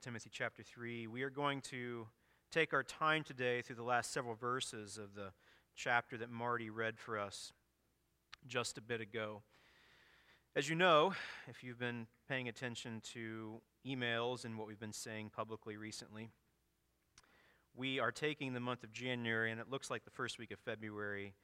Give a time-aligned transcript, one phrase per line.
[0.00, 1.06] Timothy chapter 3.
[1.06, 2.06] We are going to
[2.50, 5.32] take our time today through the last several verses of the
[5.74, 7.52] chapter that Marty read for us
[8.46, 9.42] just a bit ago.
[10.54, 11.14] As you know,
[11.48, 16.28] if you've been paying attention to emails and what we've been saying publicly recently,
[17.74, 20.58] we are taking the month of January, and it looks like the first week of
[20.58, 21.34] February,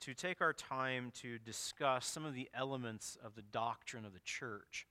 [0.00, 4.20] to take our time to discuss some of the elements of the doctrine of the
[4.20, 4.86] church.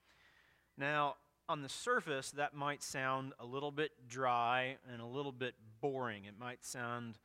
[0.77, 1.15] Now,
[1.49, 6.25] on the surface, that might sound a little bit dry and a little bit boring.
[6.25, 7.17] It might sound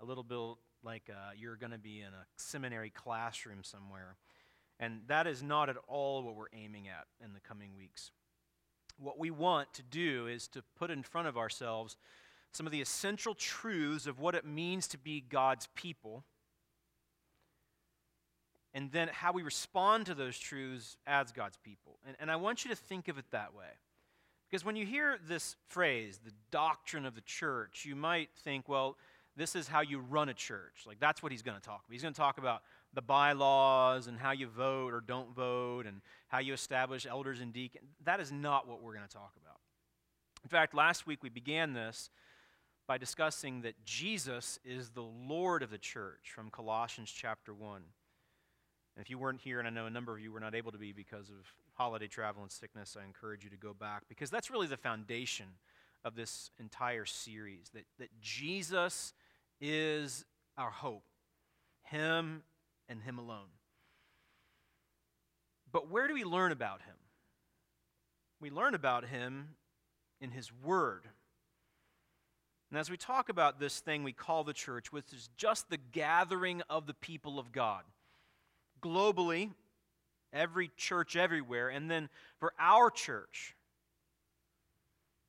[0.00, 0.38] a little bit
[0.82, 4.16] like uh, you're going to be in a seminary classroom somewhere.
[4.80, 8.10] And that is not at all what we're aiming at in the coming weeks.
[8.98, 11.96] What we want to do is to put in front of ourselves
[12.52, 16.24] some of the essential truths of what it means to be God's people,
[18.74, 21.98] and then how we respond to those truths as God's people.
[22.06, 23.64] And, and I want you to think of it that way.
[24.50, 28.96] Because when you hear this phrase, the doctrine of the church, you might think, well,
[29.36, 30.84] this is how you run a church.
[30.86, 31.92] Like, that's what he's going to talk about.
[31.92, 36.00] He's going to talk about the bylaws and how you vote or don't vote and
[36.28, 37.90] how you establish elders and deacons.
[38.04, 39.58] That is not what we're going to talk about.
[40.44, 42.10] In fact, last week we began this
[42.86, 47.82] by discussing that Jesus is the Lord of the church from Colossians chapter 1.
[48.96, 50.72] And if you weren't here, and I know a number of you were not able
[50.72, 54.30] to be because of holiday travel and sickness, I encourage you to go back because
[54.30, 55.46] that's really the foundation
[56.04, 59.12] of this entire series that, that Jesus
[59.60, 60.24] is
[60.56, 61.04] our hope,
[61.82, 62.42] Him
[62.88, 63.48] and Him alone.
[65.72, 66.94] But where do we learn about Him?
[68.40, 69.56] We learn about Him
[70.20, 71.08] in His Word.
[72.70, 75.78] And as we talk about this thing we call the church, which is just the
[75.78, 77.82] gathering of the people of God,
[78.84, 79.50] globally,
[80.32, 83.56] every church everywhere, and then for our church,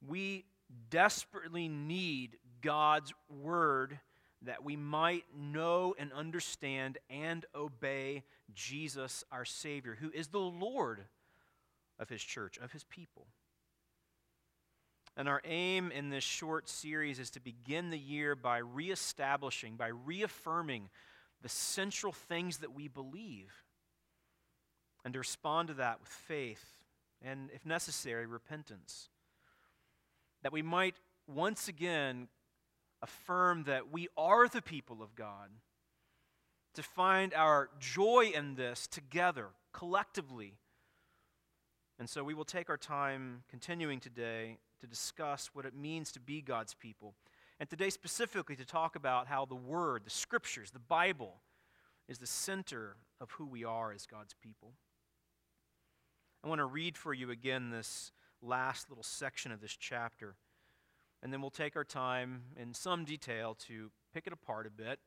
[0.05, 0.43] we
[0.89, 3.99] desperately need God's Word
[4.41, 8.23] that we might know and understand and obey
[8.53, 11.05] Jesus, our Savior, who is the Lord
[11.97, 13.25] of His church, of His people.
[15.17, 19.87] And our aim in this short series is to begin the year by reestablishing, by
[19.87, 20.89] reaffirming
[21.41, 23.51] the central things that we believe,
[25.03, 26.65] and to respond to that with faith
[27.23, 29.09] and, if necessary, repentance.
[30.41, 30.95] That we might
[31.27, 32.27] once again
[33.01, 35.49] affirm that we are the people of God,
[36.73, 40.55] to find our joy in this together, collectively.
[41.97, 46.19] And so we will take our time continuing today to discuss what it means to
[46.19, 47.13] be God's people.
[47.59, 51.41] And today, specifically, to talk about how the Word, the Scriptures, the Bible,
[52.07, 54.73] is the center of who we are as God's people.
[56.43, 58.11] I want to read for you again this
[58.41, 60.35] last little section of this chapter
[61.25, 64.99] and then we'll take our time in some detail to pick it apart a bit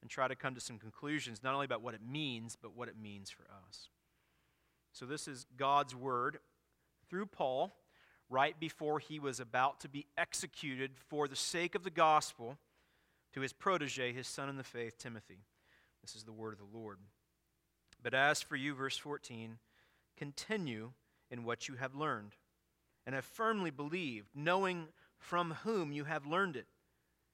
[0.00, 2.88] and try to come to some conclusions, not only about what it means, but what
[2.88, 3.90] it means for us.
[4.92, 6.38] So, this is God's word
[7.10, 7.74] through Paul
[8.30, 12.58] right before he was about to be executed for the sake of the gospel
[13.32, 15.44] to his protege, his son in the faith, Timothy.
[16.02, 16.98] This is the word of the Lord.
[18.02, 19.58] But as for you, verse 14,
[20.16, 20.92] continue
[21.30, 22.34] in what you have learned
[23.06, 24.88] and have firmly believed, knowing
[25.18, 26.66] from whom you have learned it,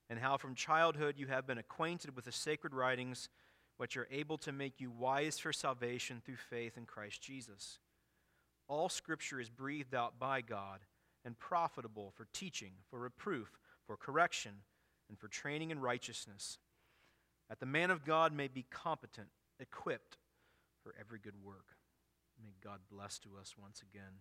[0.09, 3.29] and how from childhood you have been acquainted with the sacred writings,
[3.77, 7.79] which are able to make you wise for salvation through faith in Christ Jesus.
[8.69, 10.81] All Scripture is breathed out by God
[11.25, 14.53] and profitable for teaching, for reproof, for correction,
[15.09, 16.59] and for training in righteousness,
[17.49, 19.29] that the man of God may be competent,
[19.61, 20.17] equipped
[20.83, 21.77] for every good work.
[22.43, 24.21] May God bless to us once again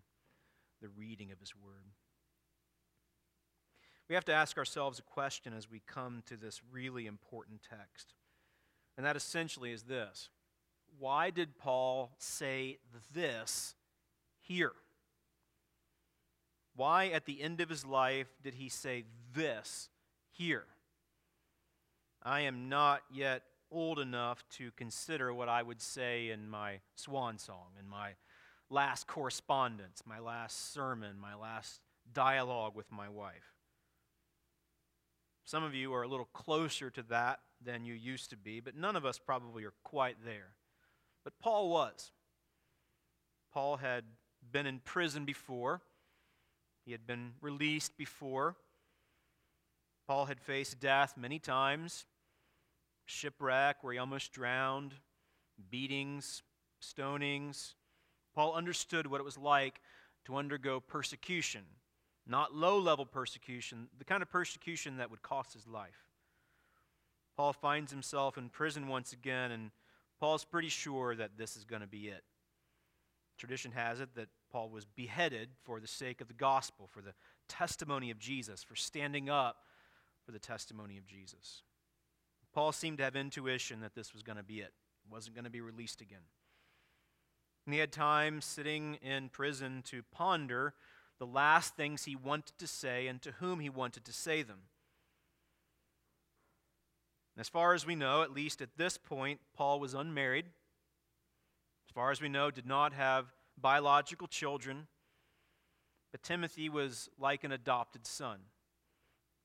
[0.81, 1.91] the reading of His Word.
[4.09, 8.13] We have to ask ourselves a question as we come to this really important text.
[8.97, 10.29] And that essentially is this
[10.99, 12.79] Why did Paul say
[13.13, 13.75] this
[14.43, 14.73] here?
[16.75, 19.89] Why, at the end of his life, did he say this
[20.31, 20.65] here?
[22.21, 27.37] I am not yet old enough to consider what I would say in my swan
[27.37, 28.11] song, in my
[28.69, 31.81] last correspondence, my last sermon, my last
[32.11, 33.53] dialogue with my wife.
[35.45, 38.75] Some of you are a little closer to that than you used to be, but
[38.75, 40.55] none of us probably are quite there.
[41.23, 42.11] But Paul was.
[43.53, 44.03] Paul had
[44.53, 45.81] been in prison before,
[46.85, 48.55] he had been released before.
[50.07, 52.05] Paul had faced death many times
[53.05, 54.93] shipwreck, where he almost drowned,
[55.69, 56.41] beatings,
[56.81, 57.73] stonings.
[58.33, 59.81] Paul understood what it was like
[60.23, 61.63] to undergo persecution
[62.25, 66.07] not low level persecution, the kind of persecution that would cost his life.
[67.35, 69.71] Paul finds himself in prison once again, and
[70.19, 72.23] Paul's pretty sure that this is going to be it.
[73.37, 77.15] Tradition has it that Paul was beheaded for the sake of the gospel, for the
[77.49, 79.57] testimony of Jesus, for standing up
[80.23, 81.63] for the testimony of Jesus.
[82.53, 85.45] Paul seemed to have intuition that this was going to be it, it wasn't going
[85.45, 86.19] to be released again.
[87.65, 90.75] And he had time sitting in prison to ponder
[91.17, 94.59] the last things he wanted to say and to whom he wanted to say them.
[97.39, 100.45] As far as we know, at least at this point, Paul was unmarried.
[101.87, 104.87] As far as we know, did not have biological children.
[106.11, 108.39] But Timothy was like an adopted son.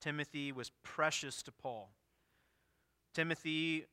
[0.01, 1.91] Timothy was precious to Paul.
[3.15, 3.87] Timothy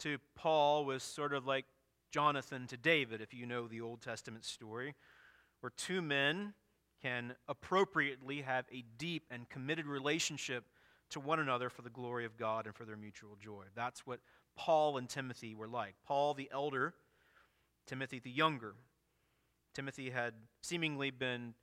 [0.00, 1.64] to Paul was sort of like
[2.10, 4.94] Jonathan to David, if you know the Old Testament story,
[5.60, 6.54] where two men
[7.02, 10.64] can appropriately have a deep and committed relationship
[11.10, 13.64] to one another for the glory of God and for their mutual joy.
[13.74, 14.20] That's what
[14.56, 15.94] Paul and Timothy were like.
[16.06, 16.94] Paul the elder,
[17.86, 18.74] Timothy the younger.
[19.80, 21.54] Timothy had seemingly been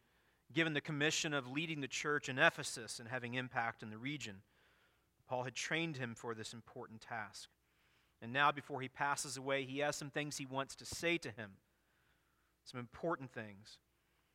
[0.52, 4.38] given the commission of leading the church in Ephesus and having impact in the region.
[5.30, 7.48] Paul had trained him for this important task.
[8.20, 11.30] And now, before he passes away, he has some things he wants to say to
[11.30, 11.58] him,
[12.66, 13.78] some important things.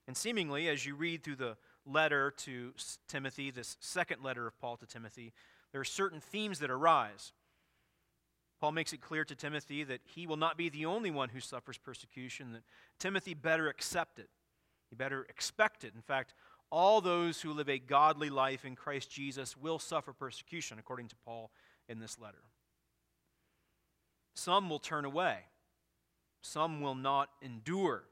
[0.06, 2.74] And seemingly, as you read through the letter to
[3.08, 5.32] Timothy, this second letter of Paul to Timothy,
[5.72, 7.32] there are certain themes that arise.
[8.62, 11.40] Paul makes it clear to Timothy that he will not be the only one who
[11.40, 12.62] suffers persecution, that
[13.00, 14.28] Timothy better accept it.
[14.88, 15.96] He better expect it.
[15.96, 16.32] In fact,
[16.70, 21.16] all those who live a godly life in Christ Jesus will suffer persecution, according to
[21.24, 21.50] Paul
[21.88, 22.44] in this letter.
[24.36, 25.38] Some will turn away,
[26.40, 28.04] some will not endure.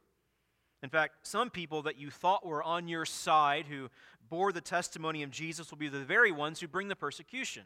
[0.82, 3.88] In fact, some people that you thought were on your side who
[4.28, 7.62] bore the testimony of Jesus will be the very ones who bring the persecution.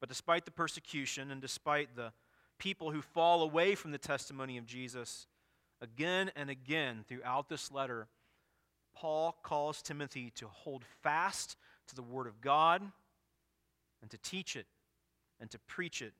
[0.00, 2.12] But despite the persecution and despite the
[2.58, 5.26] people who fall away from the testimony of Jesus,
[5.80, 8.08] again and again throughout this letter,
[8.94, 11.56] Paul calls Timothy to hold fast
[11.88, 12.82] to the Word of God
[14.02, 14.66] and to teach it
[15.38, 16.12] and to preach it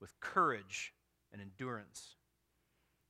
[0.00, 0.92] with courage
[1.32, 2.16] and endurance.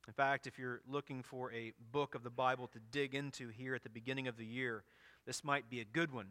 [0.07, 3.75] In fact, if you're looking for a book of the Bible to dig into here
[3.75, 4.83] at the beginning of the year,
[5.25, 6.27] this might be a good one,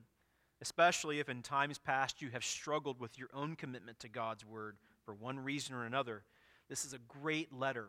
[0.60, 4.76] especially if in times past you have struggled with your own commitment to God's Word
[5.04, 6.22] for one reason or another.
[6.68, 7.88] This is a great letter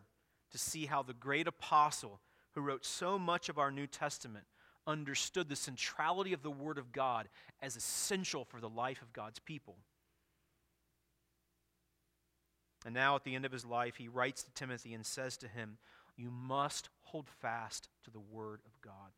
[0.51, 2.19] to see how the great apostle
[2.53, 4.45] who wrote so much of our New Testament
[4.85, 7.27] understood the centrality of the Word of God
[7.61, 9.75] as essential for the life of God's people.
[12.85, 15.47] And now, at the end of his life, he writes to Timothy and says to
[15.47, 15.77] him,
[16.15, 19.11] You must hold fast to the Word of God.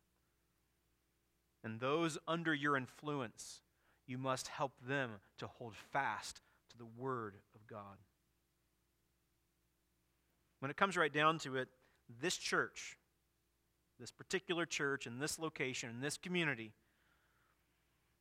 [1.62, 3.60] And those under your influence,
[4.06, 6.40] you must help them to hold fast
[6.70, 7.98] to the Word of God.
[10.60, 11.68] When it comes right down to it,
[12.20, 12.96] this church,
[13.98, 16.72] this particular church in this location, in this community,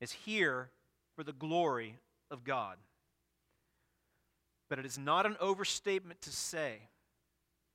[0.01, 0.69] is here
[1.15, 1.95] for the glory
[2.31, 2.77] of God.
[4.69, 6.89] But it is not an overstatement to say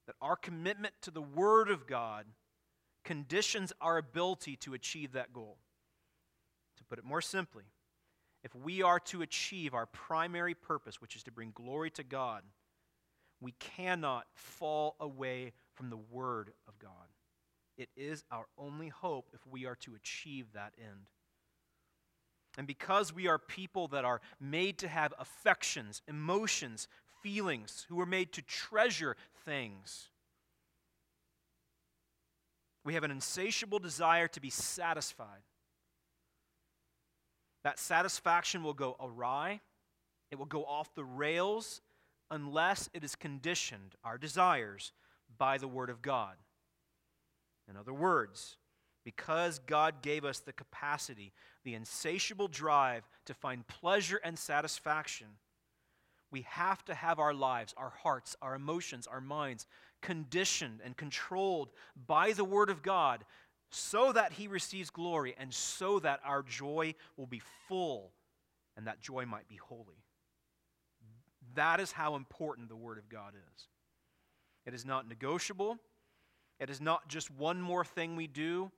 [0.06, 2.26] that our commitment to the Word of God
[3.04, 5.58] conditions our ability to achieve that goal.
[6.78, 7.64] To put it more simply,
[8.42, 12.42] if we are to achieve our primary purpose, which is to bring glory to God,
[13.40, 16.90] we cannot fall away from the Word of God.
[17.76, 21.08] It is our only hope if we are to achieve that end.
[22.56, 26.86] And because we are people that are made to have affections, emotions,
[27.22, 30.10] feelings, who are made to treasure things,
[32.84, 35.42] we have an insatiable desire to be satisfied.
[37.64, 39.60] That satisfaction will go awry,
[40.30, 41.80] it will go off the rails
[42.30, 44.92] unless it is conditioned, our desires,
[45.38, 46.36] by the Word of God.
[47.68, 48.56] In other words,
[49.04, 51.32] because God gave us the capacity,
[51.64, 55.28] the insatiable drive to find pleasure and satisfaction,
[56.30, 59.66] we have to have our lives, our hearts, our emotions, our minds
[60.04, 61.70] conditioned and controlled
[62.06, 63.24] by the Word of God
[63.70, 68.12] so that He receives glory and so that our joy will be full
[68.76, 70.04] and that joy might be holy.
[71.54, 73.68] That is how important the Word of God is.
[74.66, 75.78] It is not negotiable.
[76.60, 78.70] It is not just one more thing we do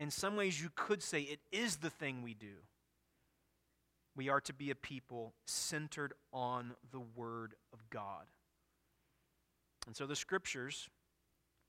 [0.00, 2.56] in some ways, you could say it is the thing we do.
[4.16, 8.24] We are to be a people centered on the Word of God.
[9.86, 10.88] And so the Scriptures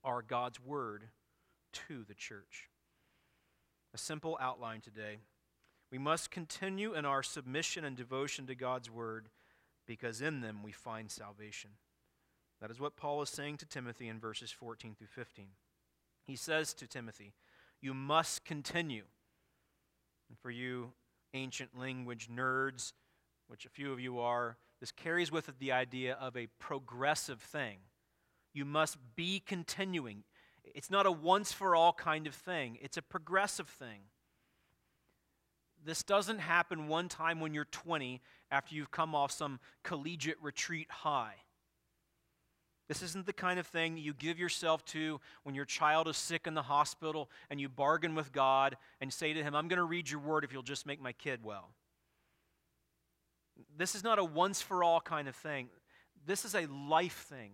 [0.03, 1.05] are God's Word
[1.87, 2.69] to the church.
[3.93, 5.19] A simple outline today.
[5.91, 9.27] We must continue in our submission and devotion to God's word
[9.85, 11.71] because in them we find salvation.
[12.61, 15.47] That is what Paul is saying to Timothy in verses 14 through 15.
[16.23, 17.33] He says to Timothy,
[17.81, 19.03] You must continue.
[20.29, 20.93] And for you
[21.33, 22.93] ancient language nerds,
[23.47, 27.41] which a few of you are, this carries with it the idea of a progressive
[27.41, 27.79] thing.
[28.53, 30.23] You must be continuing.
[30.63, 34.01] It's not a once for all kind of thing, it's a progressive thing.
[35.83, 40.87] This doesn't happen one time when you're 20 after you've come off some collegiate retreat
[40.91, 41.33] high.
[42.87, 46.45] This isn't the kind of thing you give yourself to when your child is sick
[46.45, 49.85] in the hospital and you bargain with God and say to Him, I'm going to
[49.85, 51.69] read your word if you'll just make my kid well.
[53.77, 55.69] This is not a once for all kind of thing.
[56.25, 57.51] This is a life thing,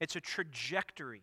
[0.00, 1.22] it's a trajectory.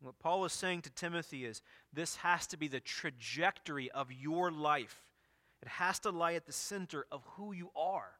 [0.00, 1.60] What Paul is saying to Timothy is
[1.92, 5.02] this has to be the trajectory of your life.
[5.60, 8.12] It has to lie at the center of who you are.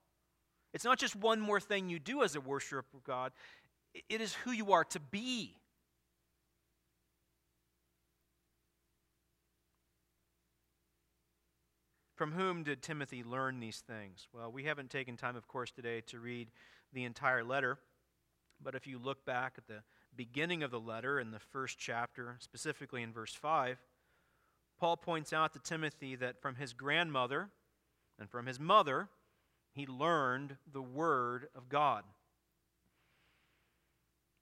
[0.74, 3.32] It's not just one more thing you do as a worshiper of God,
[4.08, 5.54] it is who you are to be.
[12.16, 14.26] From whom did Timothy learn these things?
[14.32, 16.48] Well, we haven't taken time, of course, today to read
[16.92, 17.78] the entire letter,
[18.62, 19.82] but if you look back at the
[20.16, 23.78] beginning of the letter in the first chapter, specifically in verse 5,
[24.78, 27.50] Paul points out to Timothy that from his grandmother
[28.18, 29.08] and from his mother,
[29.72, 32.04] he learned the Word of God.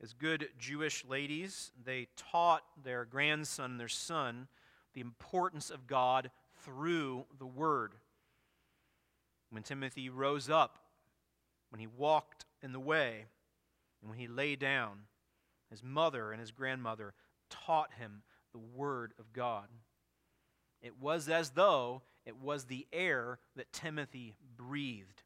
[0.02, 4.48] As good Jewish ladies, they taught their grandson, their son,
[4.92, 6.30] the importance of God
[6.64, 7.94] through the Word.
[9.50, 10.78] When Timothy rose up,
[11.70, 13.24] when he walked in the way,
[14.06, 15.00] and when he lay down,
[15.68, 17.12] his mother and his grandmother
[17.50, 18.22] taught him
[18.52, 19.66] the Word of God.
[20.80, 25.24] It was as though it was the air that Timothy breathed.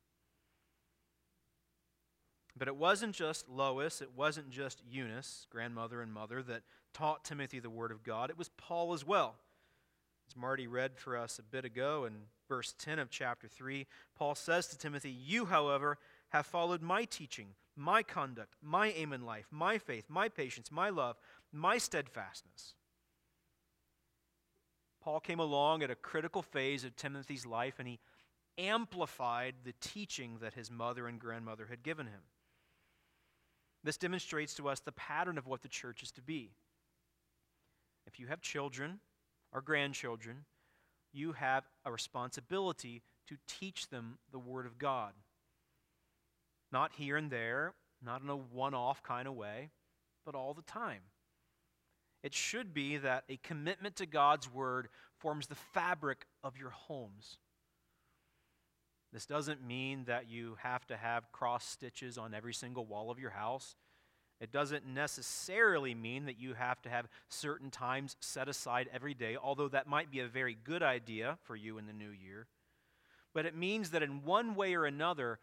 [2.57, 6.63] But it wasn't just Lois, it wasn't just Eunice, grandmother and mother, that
[6.95, 8.31] taught Timothy the Word of God.
[8.31, 9.35] It was Paul as well.
[10.27, 12.15] As Marty read for us a bit ago in
[12.49, 15.99] verse 10 of chapter 3, Paul says to Timothy, You, however,
[16.31, 20.91] have followed my teaching, my conduct, my aim in life, my faith, my patience, my
[20.91, 21.17] love,
[21.53, 22.75] my steadfastness.
[25.03, 27.99] Paul came along at a critical phase of Timothy's life and he
[28.59, 32.21] amplified the teaching that his mother and grandmother had given him.
[33.83, 36.51] This demonstrates to us the pattern of what the church is to be.
[38.07, 39.01] If you have children
[39.53, 40.45] or grandchildren,
[41.13, 45.13] you have a responsibility to teach them the Word of God.
[46.73, 49.71] Not here and there, not in a one off kind of way,
[50.25, 51.03] but all the time.
[52.23, 57.39] It should be that a commitment to God's Word forms the fabric of your homes.
[59.13, 63.19] This doesn't mean that you have to have cross stitches on every single wall of
[63.19, 63.75] your house.
[64.41, 69.37] It doesn't necessarily mean that you have to have certain times set aside every day,
[69.37, 72.47] although that might be a very good idea for you in the new year.
[73.35, 75.39] But it means that in one way or another,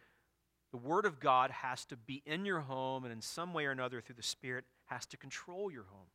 [0.72, 3.72] the Word of God has to be in your home and in some way or
[3.72, 6.08] another through the Spirit has to control your home.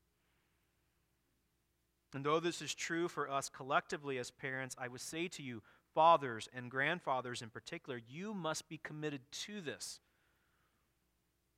[2.15, 5.63] And though this is true for us collectively as parents, I would say to you,
[5.95, 10.01] fathers and grandfathers in particular, you must be committed to this.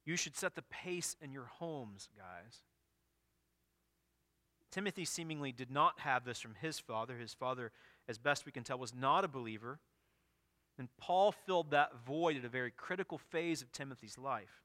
[0.05, 2.61] You should set the pace in your homes, guys.
[4.71, 7.17] Timothy seemingly did not have this from his father.
[7.17, 7.73] His father,
[8.09, 9.79] as best we can tell, was not a believer.
[10.79, 14.63] And Paul filled that void at a very critical phase of Timothy's life.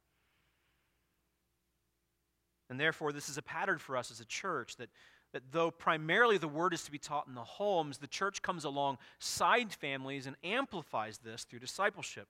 [2.70, 4.90] And therefore, this is a pattern for us as a church that
[5.34, 8.64] that though primarily the word is to be taught in the homes, the church comes
[8.64, 12.28] alongside families and amplifies this through discipleship,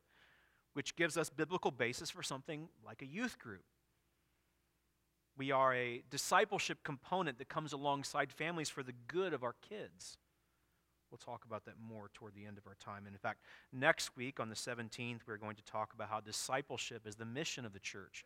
[0.74, 3.64] which gives us biblical basis for something like a youth group.
[5.38, 10.18] We are a discipleship component that comes alongside families for the good of our kids.
[11.12, 13.06] We'll talk about that more toward the end of our time.
[13.06, 13.42] And in fact,
[13.74, 17.66] next week on the 17th, we're going to talk about how discipleship is the mission
[17.66, 18.26] of the church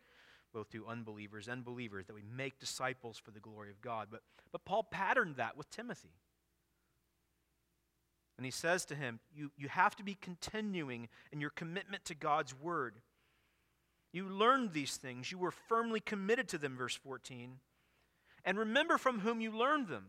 [0.53, 4.07] both to unbelievers and believers, that we make disciples for the glory of God.
[4.09, 4.21] But,
[4.51, 6.13] but Paul patterned that with Timothy.
[8.37, 12.15] And he says to him, you, you have to be continuing in your commitment to
[12.15, 12.95] God's word.
[14.11, 17.57] You learned these things, you were firmly committed to them, verse 14.
[18.45, 20.05] And remember from whom you learned them.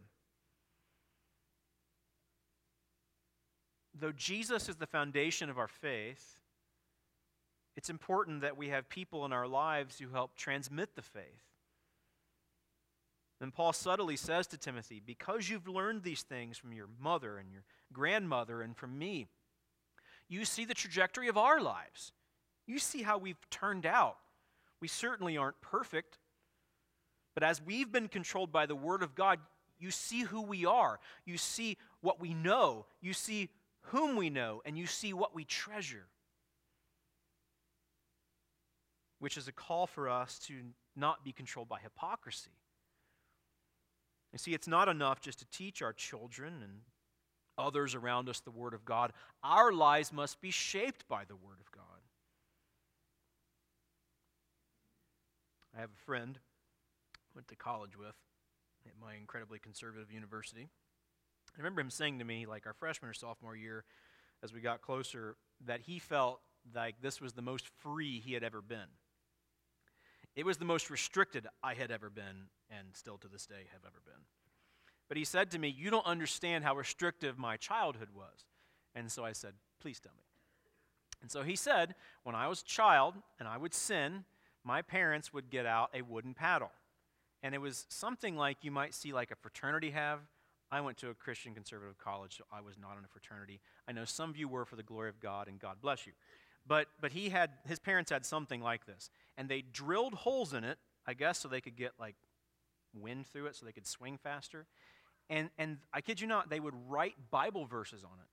[3.94, 6.40] Though Jesus is the foundation of our faith,
[7.76, 11.44] it's important that we have people in our lives who help transmit the faith.
[13.40, 17.52] And Paul subtly says to Timothy, Because you've learned these things from your mother and
[17.52, 19.26] your grandmother and from me,
[20.28, 22.12] you see the trajectory of our lives.
[22.66, 24.16] You see how we've turned out.
[24.80, 26.18] We certainly aren't perfect,
[27.34, 29.40] but as we've been controlled by the Word of God,
[29.78, 31.00] you see who we are.
[31.26, 32.86] You see what we know.
[33.00, 33.50] You see
[33.86, 34.62] whom we know.
[34.64, 36.06] And you see what we treasure.
[39.18, 40.54] Which is a call for us to
[40.96, 42.50] not be controlled by hypocrisy.
[44.32, 46.80] You see, it's not enough just to teach our children and
[47.56, 49.12] others around us the Word of God.
[49.42, 51.84] Our lives must be shaped by the Word of God.
[55.76, 56.38] I have a friend
[57.14, 58.14] I went to college with
[58.86, 60.68] at my incredibly conservative university.
[61.56, 63.84] I remember him saying to me, like our freshman or sophomore year,
[64.42, 66.40] as we got closer, that he felt
[66.74, 68.88] like this was the most free he had ever been.
[70.34, 73.82] It was the most restricted I had ever been, and still to this day have
[73.86, 74.24] ever been.
[75.08, 78.46] But he said to me, You don't understand how restrictive my childhood was.
[78.94, 80.24] And so I said, Please tell me.
[81.22, 81.94] And so he said,
[82.24, 84.24] When I was a child and I would sin,
[84.64, 86.72] my parents would get out a wooden paddle.
[87.42, 90.20] And it was something like you might see like a fraternity have.
[90.74, 93.60] I went to a Christian conservative college, so I was not in a fraternity.
[93.86, 96.14] I know some of you were for the glory of God, and God bless you.
[96.66, 99.08] But, but he had, his parents had something like this.
[99.38, 102.16] And they drilled holes in it, I guess, so they could get like
[102.92, 104.66] wind through it so they could swing faster.
[105.30, 108.26] And, and I kid you not, they would write Bible verses on it.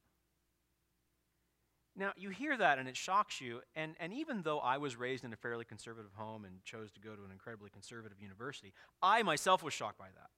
[1.96, 3.62] Now, you hear that and it shocks you.
[3.76, 7.02] And, and even though I was raised in a fairly conservative home and chose to
[7.02, 10.32] go to an incredibly conservative university, I myself was shocked by that.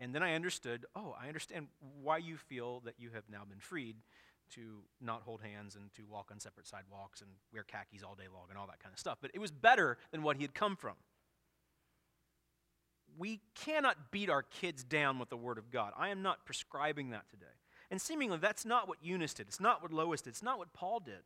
[0.00, 1.68] And then I understood oh, I understand
[2.02, 3.96] why you feel that you have now been freed
[4.54, 8.28] to not hold hands and to walk on separate sidewalks and wear khakis all day
[8.32, 9.18] long and all that kind of stuff.
[9.20, 10.94] But it was better than what he had come from
[13.18, 15.92] we cannot beat our kids down with the Word of God.
[15.96, 17.46] I am not prescribing that today.
[17.90, 19.46] And seemingly, that's not what Eunice did.
[19.46, 20.30] It's not what Lois did.
[20.30, 21.22] It's not what Paul did.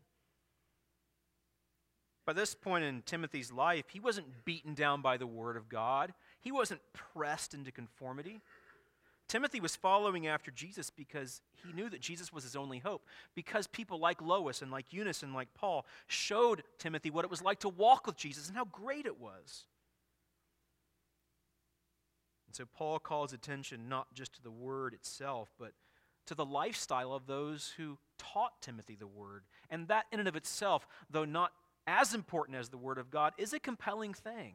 [2.27, 6.13] By this point in Timothy's life, he wasn't beaten down by the Word of God,
[6.41, 8.41] he wasn't pressed into conformity.
[9.29, 13.05] Timothy was following after Jesus because he knew that Jesus was his only hope.
[13.35, 17.43] Because people like Lois and like Eunice and like Paul showed Timothy what it was
[17.43, 19.67] like to walk with Jesus and how great it was.
[22.47, 25.73] And so Paul calls attention not just to the word itself, but
[26.27, 29.45] to the lifestyle of those who taught Timothy the word.
[29.71, 31.53] And that, in and of itself, though not
[31.87, 34.55] as important as the word of God, is a compelling thing.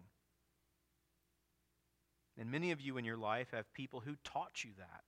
[2.38, 5.04] And many of you in your life have people who taught you that.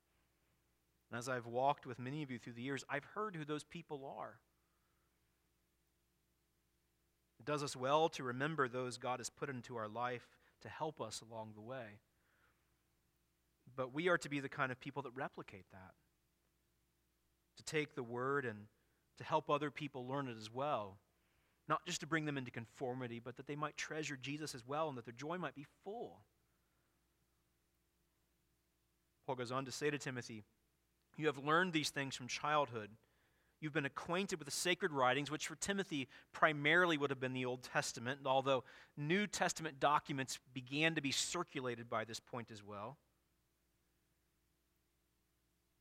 [1.09, 3.63] And as I've walked with many of you through the years, I've heard who those
[3.63, 4.39] people are.
[7.39, 10.27] It does us well to remember those God has put into our life
[10.61, 11.99] to help us along the way.
[13.75, 15.93] But we are to be the kind of people that replicate that.
[17.57, 18.67] To take the word and
[19.17, 20.97] to help other people learn it as well.
[21.67, 24.89] Not just to bring them into conformity, but that they might treasure Jesus as well
[24.89, 26.21] and that their joy might be full.
[29.25, 30.43] Paul goes on to say to Timothy,
[31.17, 32.89] You have learned these things from childhood.
[33.61, 37.45] You've been acquainted with the sacred writings, which for Timothy primarily would have been the
[37.45, 38.63] Old Testament, although
[38.97, 42.97] New Testament documents began to be circulated by this point as well.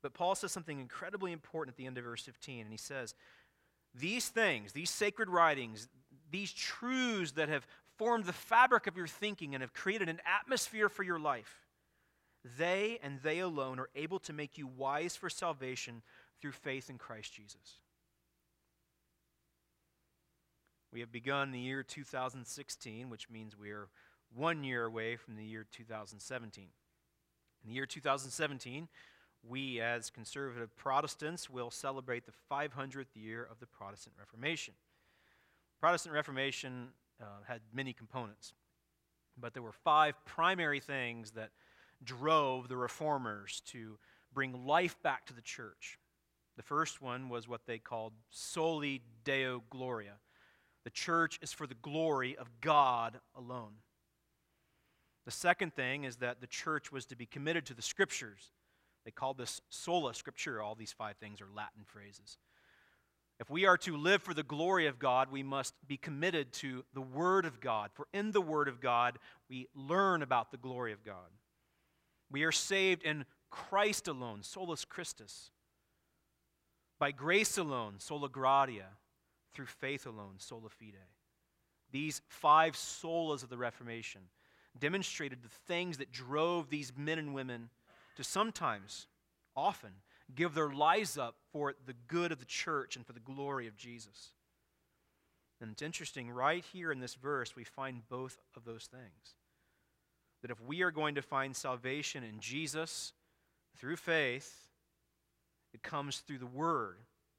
[0.02, 3.14] But Paul says something incredibly important at the end of verse 15, and he says,
[3.94, 5.88] These things, these sacred writings,
[6.30, 10.88] these truths that have formed the fabric of your thinking and have created an atmosphere
[10.88, 11.63] for your life,
[12.58, 16.02] they and they alone are able to make you wise for salvation
[16.40, 17.78] through faith in Christ Jesus.
[20.92, 23.88] We have begun the year 2016, which means we are
[24.32, 26.64] one year away from the year 2017.
[26.64, 28.88] In the year 2017,
[29.42, 34.74] we, as conservative Protestants, will celebrate the 500th year of the Protestant Reformation.
[35.80, 36.88] Protestant Reformation
[37.20, 38.54] uh, had many components,
[39.38, 41.50] but there were five primary things that
[42.04, 43.98] drove the reformers to
[44.32, 45.98] bring life back to the church.
[46.56, 50.14] The first one was what they called soli deo gloria.
[50.84, 53.74] The church is for the glory of God alone.
[55.24, 58.52] The second thing is that the church was to be committed to the scriptures
[59.04, 60.64] they called this sola scriptura.
[60.64, 62.38] All these five things are Latin phrases.
[63.38, 66.84] If we are to live for the glory of God, we must be committed to
[66.94, 67.90] the Word of God.
[67.92, 69.18] For in the Word of God,
[69.50, 71.30] we learn about the glory of God.
[72.30, 75.50] We are saved in Christ alone, solus Christus.
[76.98, 78.88] By grace alone, sola gratia.
[79.52, 80.96] Through faith alone, sola fide.
[81.92, 84.22] These five solas of the Reformation
[84.76, 87.70] demonstrated the things that drove these men and women
[88.16, 89.06] to sometimes,
[89.54, 89.92] often,
[90.34, 93.76] give their lives up for the good of the church and for the glory of
[93.76, 94.32] Jesus.
[95.60, 99.36] And it's interesting, right here in this verse, we find both of those things.
[100.44, 103.14] That if we are going to find salvation in Jesus
[103.78, 104.68] through faith,
[105.72, 106.98] it comes through the Word.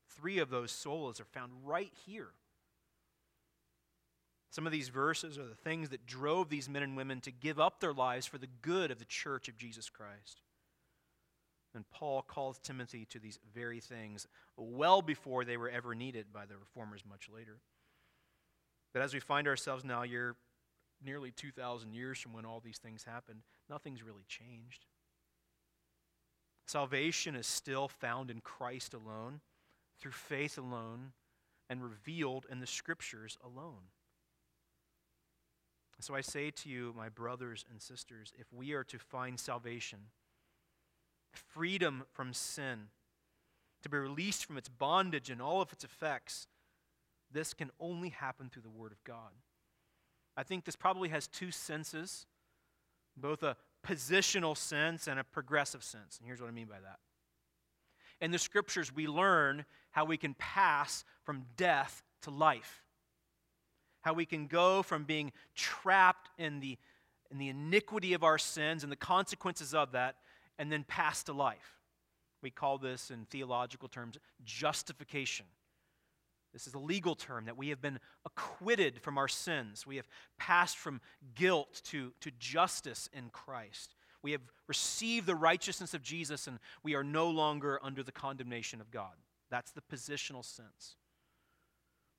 [0.10, 2.30] Three of those solas are found right here.
[4.50, 7.60] Some of these verses are the things that drove these men and women to give
[7.60, 10.42] up their lives for the good of the church of Jesus Christ.
[11.76, 14.26] And Paul calls Timothy to these very things
[14.58, 17.60] well before they were ever needed by the reformers much later.
[18.94, 20.38] But as we find ourselves now, you're
[21.04, 24.86] nearly 2,000 years from when all these things happened, nothing's really changed.
[26.68, 29.42] Salvation is still found in Christ alone,
[30.00, 31.14] through faith alone,
[31.70, 33.90] and revealed in the Scriptures alone.
[36.02, 40.00] So I say to you, my brothers and sisters, if we are to find salvation,
[41.32, 42.90] freedom from sin,
[43.84, 46.48] to be released from its bondage and all of its effects,
[47.32, 49.32] this can only happen through the Word of God.
[50.38, 52.26] I think this probably has two senses,
[53.16, 56.18] both a positional sense and a progressive sense.
[56.18, 57.00] And here's what I mean by that.
[58.22, 62.84] In the scriptures, we learn how we can pass from death to life,
[64.02, 66.78] how we can go from being trapped in the,
[67.32, 70.16] in the iniquity of our sins and the consequences of that,
[70.58, 71.80] and then pass to life.
[72.42, 75.46] We call this, in theological terms, justification.
[76.56, 79.86] This is a legal term that we have been acquitted from our sins.
[79.86, 80.08] We have
[80.40, 81.02] passed from
[81.36, 83.94] guilt to, to justice in Christ.
[84.24, 88.80] We have received the righteousness of Jesus and we are no longer under the condemnation
[88.80, 89.12] of God.
[89.52, 90.96] That's the positional sense.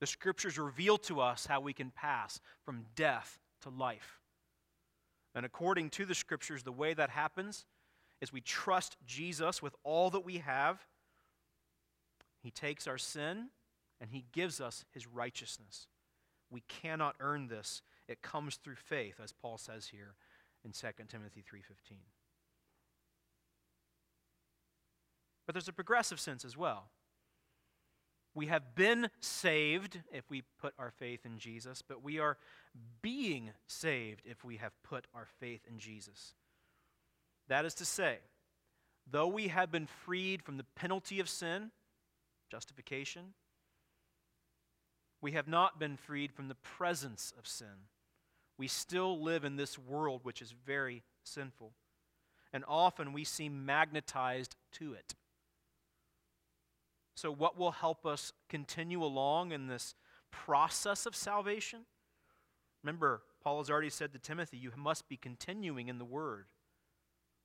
[0.00, 4.20] The scriptures reveal to us how we can pass from death to life.
[5.34, 7.64] And according to the scriptures, the way that happens
[8.20, 10.78] is we trust Jesus with all that we have.
[12.42, 13.48] He takes our sin
[14.00, 15.88] and he gives us his righteousness.
[16.50, 17.82] We cannot earn this.
[18.08, 20.14] It comes through faith, as Paul says here
[20.64, 21.98] in 2 Timothy 3:15.
[25.46, 26.90] But there's a progressive sense as well.
[28.34, 32.36] We have been saved if we put our faith in Jesus, but we are
[33.00, 36.34] being saved if we have put our faith in Jesus.
[37.48, 38.18] That is to say,
[39.10, 41.70] though we have been freed from the penalty of sin,
[42.50, 43.32] justification,
[45.26, 47.88] we have not been freed from the presence of sin.
[48.58, 51.72] We still live in this world which is very sinful.
[52.52, 55.16] And often we seem magnetized to it.
[57.16, 59.96] So, what will help us continue along in this
[60.30, 61.80] process of salvation?
[62.84, 66.46] Remember, Paul has already said to Timothy, you must be continuing in the Word.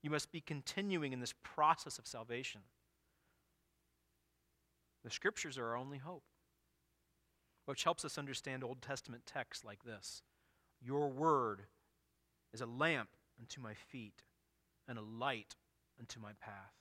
[0.03, 2.61] You must be continuing in this process of salvation.
[5.03, 6.21] The Scriptures are our only hope
[7.65, 10.21] which helps us understand Old Testament texts like this
[10.81, 11.63] Your word
[12.53, 14.23] is a lamp unto my feet
[14.87, 15.55] and a light
[15.99, 16.73] unto my path.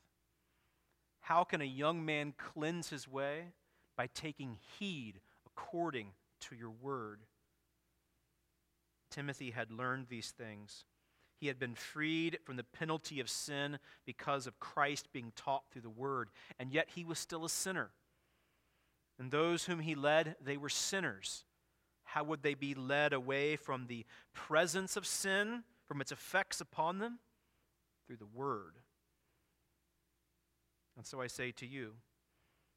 [1.21, 3.53] How can a young man cleanse his way?
[3.97, 7.21] By taking heed according to your word.
[9.11, 10.85] Timothy had learned these things.
[11.39, 15.83] He had been freed from the penalty of sin because of Christ being taught through
[15.83, 17.91] the word, and yet he was still a sinner.
[19.21, 21.45] And those whom he led, they were sinners.
[22.05, 26.99] How would they be led away from the presence of sin, from its effects upon
[26.99, 27.19] them?
[28.07, 28.77] Through the Word.
[30.97, 31.93] And so I say to you,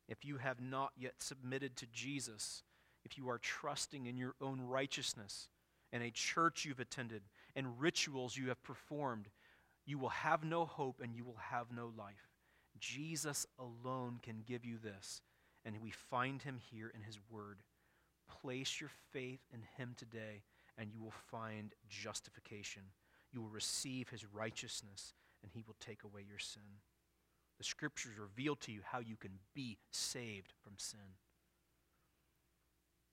[0.09, 2.63] if you have not yet submitted to Jesus,
[3.05, 5.47] if you are trusting in your own righteousness
[5.93, 7.23] and a church you've attended
[7.55, 9.29] and rituals you have performed,
[9.85, 12.29] you will have no hope and you will have no life.
[12.79, 15.21] Jesus alone can give you this
[15.65, 17.59] and we find him here in his word.
[18.41, 20.43] Place your faith in him today,
[20.77, 22.83] and you will find justification.
[23.31, 26.61] You will receive his righteousness, and he will take away your sin.
[27.57, 31.17] The scriptures reveal to you how you can be saved from sin.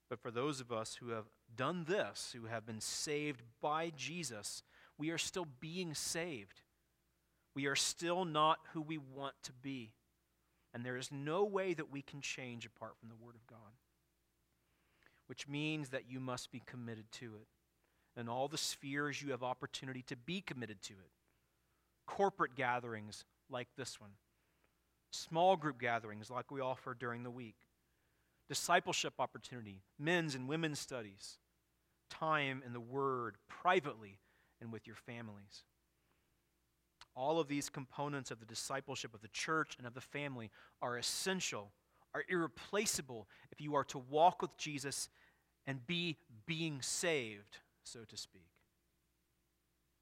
[0.09, 4.61] But for those of us who have done this, who have been saved by Jesus,
[4.97, 6.61] we are still being saved.
[7.55, 9.93] We are still not who we want to be.
[10.73, 13.75] And there is no way that we can change apart from the Word of God,
[15.27, 17.47] which means that you must be committed to it.
[18.19, 21.11] In all the spheres, you have opportunity to be committed to it.
[22.05, 24.11] Corporate gatherings like this one,
[25.11, 27.55] small group gatherings like we offer during the week,
[28.47, 31.37] discipleship opportunity, men's and women's studies,
[32.09, 34.19] time in the Word privately
[34.59, 35.63] and with your families.
[37.15, 40.49] All of these components of the discipleship of the church and of the family
[40.81, 41.71] are essential,
[42.13, 45.09] are irreplaceable if you are to walk with Jesus
[45.67, 48.47] and be being saved, so to speak.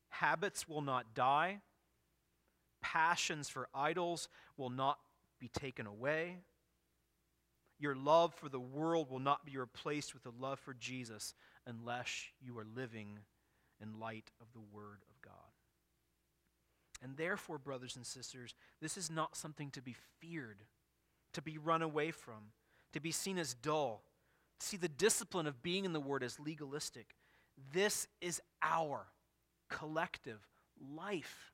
[0.10, 1.62] Habits will not die,
[2.82, 5.00] passions for idols will not
[5.40, 6.38] be taken away.
[7.80, 11.34] Your love for the world will not be replaced with a love for Jesus
[11.66, 13.20] unless you are living
[13.82, 15.19] in light of the Word of God.
[17.02, 20.64] And therefore, brothers and sisters, this is not something to be feared,
[21.34, 22.52] to be run away from,
[22.94, 24.04] to be seen as dull.
[24.60, 27.16] To see the discipline of being in the Word as legalistic.
[27.72, 29.08] This is our
[29.70, 30.46] collective
[30.96, 31.52] life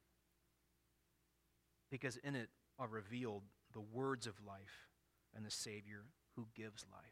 [1.92, 4.90] because in it are revealed the words of life
[5.36, 6.04] and the Savior
[6.36, 7.04] who gives life.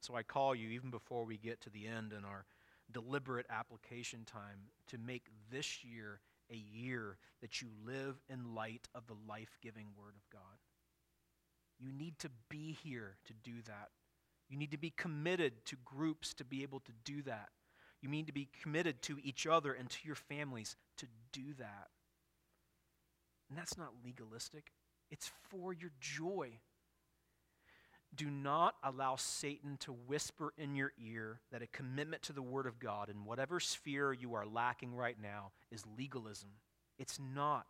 [0.00, 2.46] So I call you, even before we get to the end in our
[2.90, 9.06] deliberate application time, to make this year a year that you live in light of
[9.06, 10.58] the life giving Word of God.
[11.78, 13.90] You need to be here to do that.
[14.48, 17.50] You need to be committed to groups to be able to do that.
[18.00, 21.88] You need to be committed to each other and to your families to do that.
[23.48, 24.72] And that's not legalistic,
[25.10, 26.58] it's for your joy.
[28.14, 32.66] Do not allow Satan to whisper in your ear that a commitment to the Word
[32.66, 36.50] of God in whatever sphere you are lacking right now is legalism.
[36.98, 37.66] It's not.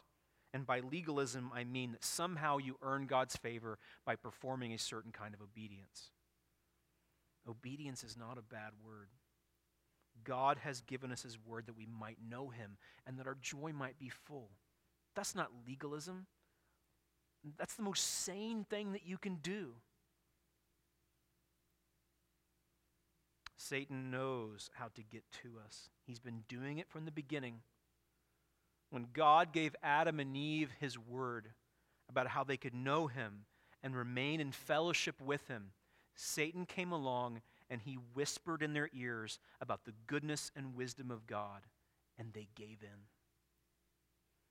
[0.55, 5.13] And by legalism, I mean that somehow you earn God's favor by performing a certain
[5.13, 6.11] kind of obedience.
[7.49, 9.09] Obedience is not a bad word.
[10.25, 13.73] God has given us His word that we might know Him and that our joy
[13.73, 14.51] might be full.
[15.15, 16.27] That's not legalism.
[17.59, 19.75] That's the most sane thing that you can do.
[23.69, 25.91] Satan knows how to get to us.
[26.07, 27.57] He's been doing it from the beginning.
[28.91, 31.49] When God gave Adam and Eve his word
[32.09, 33.45] about how they could know him
[33.83, 35.73] and remain in fellowship with him,
[36.15, 41.27] Satan came along and he whispered in their ears about the goodness and wisdom of
[41.27, 41.67] God,
[42.19, 43.05] and they gave in.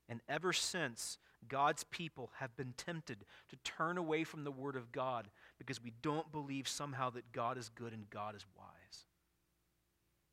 [0.07, 4.91] And ever since, God's people have been tempted to turn away from the Word of
[4.91, 8.45] God because we don't believe somehow that God is good and God is.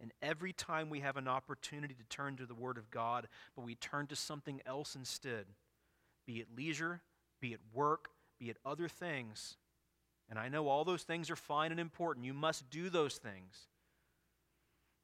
[0.04, 3.64] And every time we have an opportunity to turn to the Word of God, but
[3.64, 5.46] we turn to something else instead,
[6.26, 7.00] be it leisure,
[7.40, 9.56] be it work, be it other things.
[10.28, 12.26] And I know all those things are fine and important.
[12.26, 13.68] You must do those things.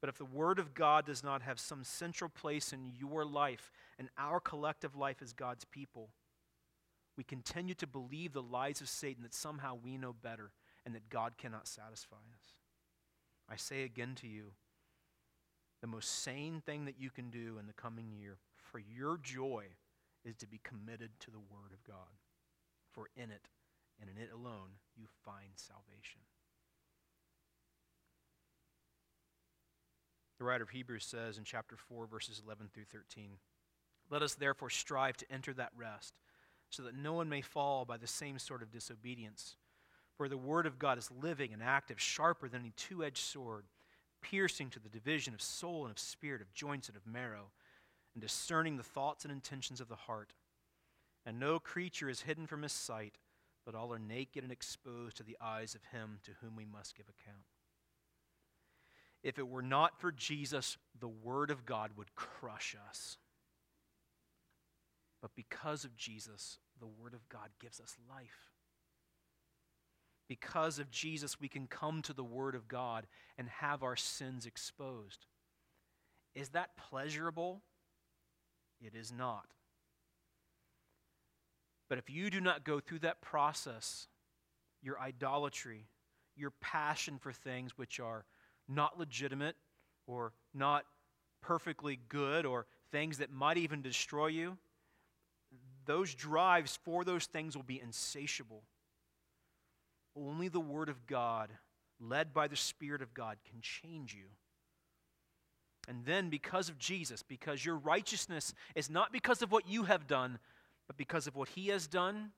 [0.02, 3.72] But if the Word of God does not have some central place in your life
[3.98, 6.10] and our collective life as God's people,
[7.16, 10.50] we continue to believe the lies of Satan that somehow we know better
[10.84, 12.52] and that God cannot satisfy us.
[13.48, 14.52] I say again to you
[15.81, 18.38] the most sane thing that you can do in the coming year
[18.71, 19.64] for your joy
[20.25, 22.19] is to be committed to the Word of God.
[22.93, 23.49] For in it
[24.01, 26.21] and in it alone you find salvation.
[30.38, 33.33] The writer of Hebrews says in chapter 4, verses 11 through 13
[34.11, 36.14] Let us therefore strive to enter that rest,
[36.71, 39.57] so that no one may fall by the same sort of disobedience.
[40.16, 43.64] For the word of God is living and active, sharper than any two edged sword,
[44.22, 47.50] piercing to the division of soul and of spirit, of joints and of marrow,
[48.14, 50.33] and discerning the thoughts and intentions of the heart.
[51.24, 53.18] And no creature is hidden from his sight,
[53.64, 56.96] but all are naked and exposed to the eyes of him to whom we must
[56.96, 57.44] give account.
[59.22, 63.18] If it were not for Jesus, the Word of God would crush us.
[65.20, 68.49] But because of Jesus, the Word of God gives us life.
[70.31, 74.47] Because of Jesus, we can come to the Word of God and have our sins
[74.47, 75.27] exposed.
[76.37, 77.62] Is that pleasurable?
[78.81, 79.47] It is not.
[81.88, 84.07] But if you do not go through that process,
[84.81, 85.88] your idolatry,
[86.37, 88.25] your passion for things which are
[88.69, 89.57] not legitimate
[90.07, 90.85] or not
[91.43, 94.57] perfectly good or things that might even destroy you,
[95.87, 98.62] those drives for those things will be insatiable.
[100.20, 101.50] Only the Word of God,
[101.98, 104.26] led by the Spirit of God, can change you.
[105.88, 110.06] And then, because of Jesus, because your righteousness is not because of what you have
[110.06, 110.38] done,
[110.87, 112.33] but because of what He has done,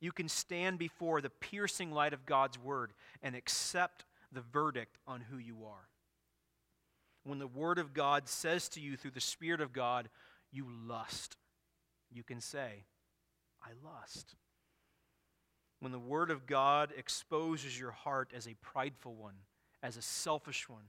[0.00, 5.20] you can stand before the piercing light of God's Word and accept the verdict on
[5.20, 5.88] who you are.
[7.24, 10.08] When the Word of God says to you through the Spirit of God,
[10.52, 11.36] you lust,
[12.12, 12.84] you can say,
[13.62, 14.36] I lust.
[15.84, 19.34] When the Word of God exposes your heart as a prideful one,
[19.82, 20.84] as a selfish one,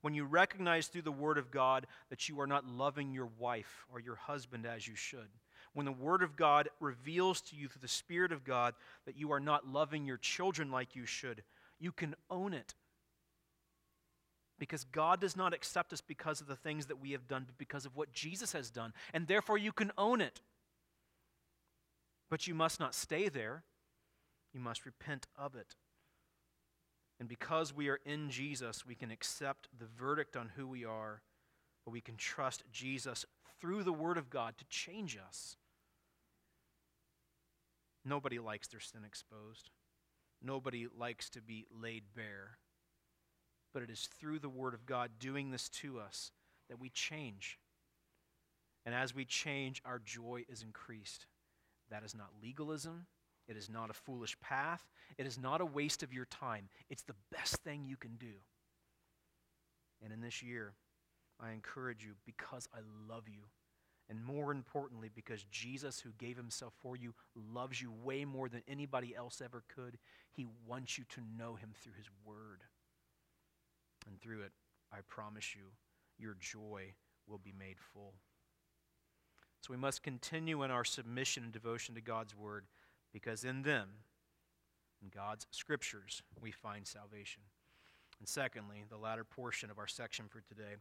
[0.00, 3.84] when you recognize through the Word of God that you are not loving your wife
[3.92, 5.28] or your husband as you should,
[5.74, 8.72] when the Word of God reveals to you through the Spirit of God
[9.04, 11.42] that you are not loving your children like you should,
[11.78, 12.72] you can own it.
[14.58, 17.58] Because God does not accept us because of the things that we have done, but
[17.58, 18.94] because of what Jesus has done.
[19.12, 20.40] And therefore, you can own it.
[22.30, 23.64] But you must not stay there,
[24.52, 25.76] you must repent of it.
[27.18, 31.22] And because we are in Jesus, we can accept the verdict on who we are,
[31.84, 33.24] but we can trust Jesus
[33.60, 35.56] through the Word of God to change us.
[38.04, 39.70] Nobody likes their sin exposed.
[40.42, 42.58] Nobody likes to be laid bare.
[43.72, 46.32] But it is through the Word of God doing this to us
[46.68, 47.58] that we change.
[48.84, 51.26] And as we change, our joy is increased.
[51.90, 53.06] That is not legalism.
[53.48, 54.82] It is not a foolish path.
[55.18, 56.68] It is not a waste of your time.
[56.90, 58.34] It's the best thing you can do.
[60.02, 60.74] And in this year,
[61.40, 62.78] I encourage you because I
[63.08, 63.42] love you
[64.12, 68.62] and more importantly, because Jesus, who gave himself for you, loves you way more than
[68.68, 69.96] anybody else ever could,
[70.32, 72.60] he wants you to know him through his word.
[74.06, 74.52] And through it,
[74.92, 75.62] I promise you,
[76.18, 76.94] your joy
[77.26, 78.12] will be made full.
[79.62, 82.66] So we must continue in our submission and devotion to God's word,
[83.12, 83.88] because in them,
[85.02, 87.42] in God's scriptures, we find salvation.
[88.18, 90.76] And secondly, the latter portion of our section for today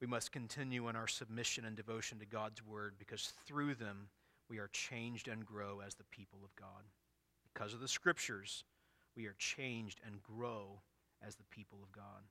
[0.00, 4.08] we must continue in our submission and devotion to God's word because through them
[4.48, 6.84] we are changed and grow as the people of God.
[7.52, 8.64] Because of the scriptures,
[9.16, 10.80] we are changed and grow
[11.26, 12.22] as the people of God.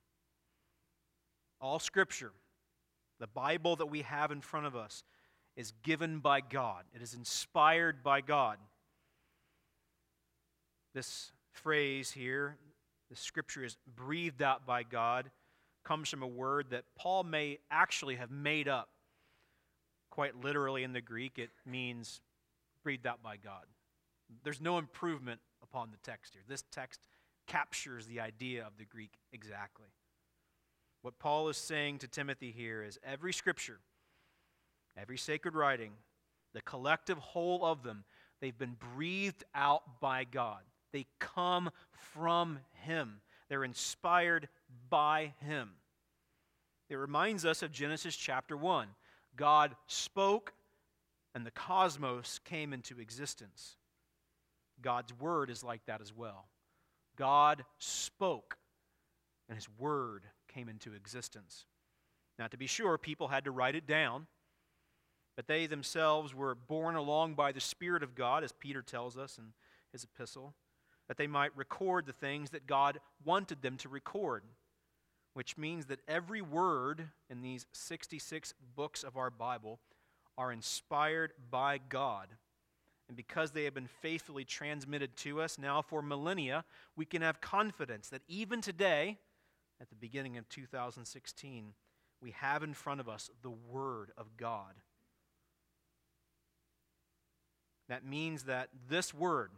[1.60, 2.32] All scripture,
[3.18, 5.02] the Bible that we have in front of us,
[5.56, 8.58] is given by God, it is inspired by God.
[10.96, 12.56] This phrase here,
[13.10, 15.30] the scripture is breathed out by God
[15.84, 18.88] comes from a word that Paul may actually have made up.
[20.08, 22.22] Quite literally in the Greek, it means
[22.82, 23.64] breathed out by God.
[24.42, 26.42] There's no improvement upon the text here.
[26.48, 27.00] This text
[27.46, 29.88] captures the idea of the Greek exactly.
[31.02, 33.80] What Paul is saying to Timothy here is every scripture,
[34.96, 35.92] every sacred writing,
[36.54, 38.04] the collective whole of them,
[38.40, 40.62] they've been breathed out by God.
[40.96, 41.68] They come
[42.14, 43.20] from Him.
[43.50, 44.48] They're inspired
[44.88, 45.72] by Him.
[46.88, 48.88] It reminds us of Genesis chapter 1.
[49.36, 50.54] God spoke,
[51.34, 53.76] and the cosmos came into existence.
[54.80, 56.46] God's word is like that as well.
[57.14, 58.56] God spoke,
[59.50, 61.66] and his word came into existence.
[62.38, 64.28] Now, to be sure, people had to write it down,
[65.36, 69.36] but they themselves were borne along by the Spirit of God, as Peter tells us
[69.36, 69.52] in
[69.92, 70.54] his epistle
[71.08, 74.42] that they might record the things that God wanted them to record,
[75.34, 79.78] which means that every word in these 66 books of our Bible
[80.38, 82.28] are inspired by God.
[83.08, 86.64] And because they have been faithfully transmitted to us now for millennia,
[86.96, 89.18] we can have confidence that even today,
[89.80, 91.74] at the beginning of 2016,
[92.20, 94.74] we have in front of us the Word of God.
[97.88, 99.50] That means that this Word,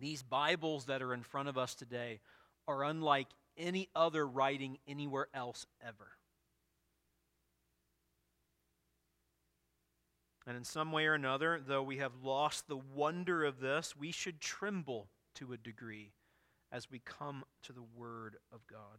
[0.00, 2.20] these Bibles that are in front of us today
[2.66, 6.08] are unlike any other writing anywhere else ever.
[10.46, 14.12] And in some way or another, though we have lost the wonder of this, we
[14.12, 16.12] should tremble to a degree
[16.72, 18.98] as we come to the Word of God.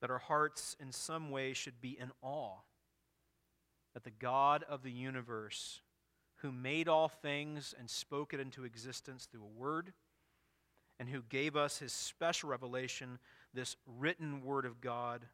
[0.00, 2.56] That our hearts, in some way, should be in awe
[3.94, 5.80] that the God of the universe
[6.42, 9.92] who made all things and spoke it into existence through a word,
[10.98, 13.18] and who gave us his special revelation,
[13.54, 15.24] this written word of God,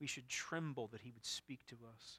[0.00, 2.18] we should tremble that he would speak to us.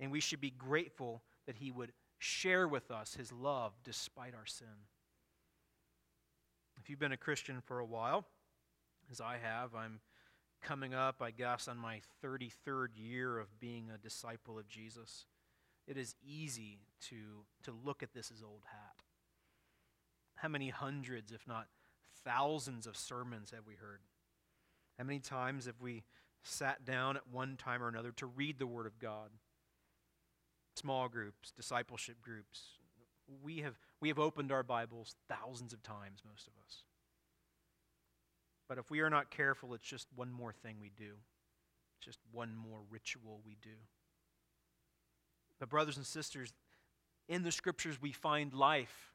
[0.00, 4.46] And we should be grateful that he would share with us his love despite our
[4.46, 4.66] sin.
[6.80, 8.26] If you've been a Christian for a while,
[9.10, 10.00] as I have, I'm
[10.60, 15.26] coming up, I guess, on my 33rd year of being a disciple of Jesus
[15.86, 17.16] it is easy to,
[17.64, 19.02] to look at this as old hat.
[20.36, 21.66] How many hundreds, if not
[22.24, 24.00] thousands, of sermons have we heard?
[24.98, 26.04] How many times have we
[26.42, 29.30] sat down at one time or another to read the Word of God?
[30.76, 32.62] Small groups, discipleship groups.
[33.42, 36.82] We have, we have opened our Bibles thousands of times, most of us.
[38.68, 41.12] But if we are not careful, it's just one more thing we do,
[42.00, 43.76] just one more ritual we do.
[45.64, 46.52] But, brothers and sisters,
[47.26, 49.14] in the scriptures we find life,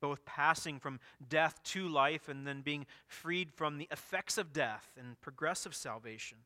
[0.00, 0.98] both passing from
[1.28, 6.38] death to life and then being freed from the effects of death and progressive salvation.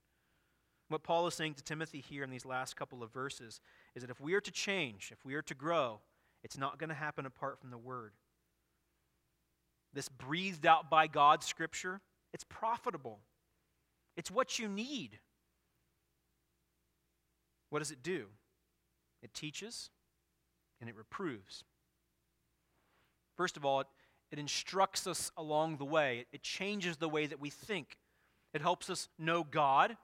[0.88, 3.62] What Paul is saying to Timothy here in these last couple of verses
[3.94, 6.00] is that if we are to change, if we are to grow,
[6.44, 8.12] it's not going to happen apart from the Word.
[9.94, 12.02] This breathed out by God scripture,
[12.34, 13.20] it's profitable.
[14.14, 15.20] It's what you need.
[17.70, 18.26] What does it do?
[19.22, 19.90] It teaches
[20.80, 21.64] and it reproves.
[23.36, 23.86] First of all, it,
[24.30, 27.96] it instructs us along the way, it, it changes the way that we think.
[28.52, 29.96] It helps us know God,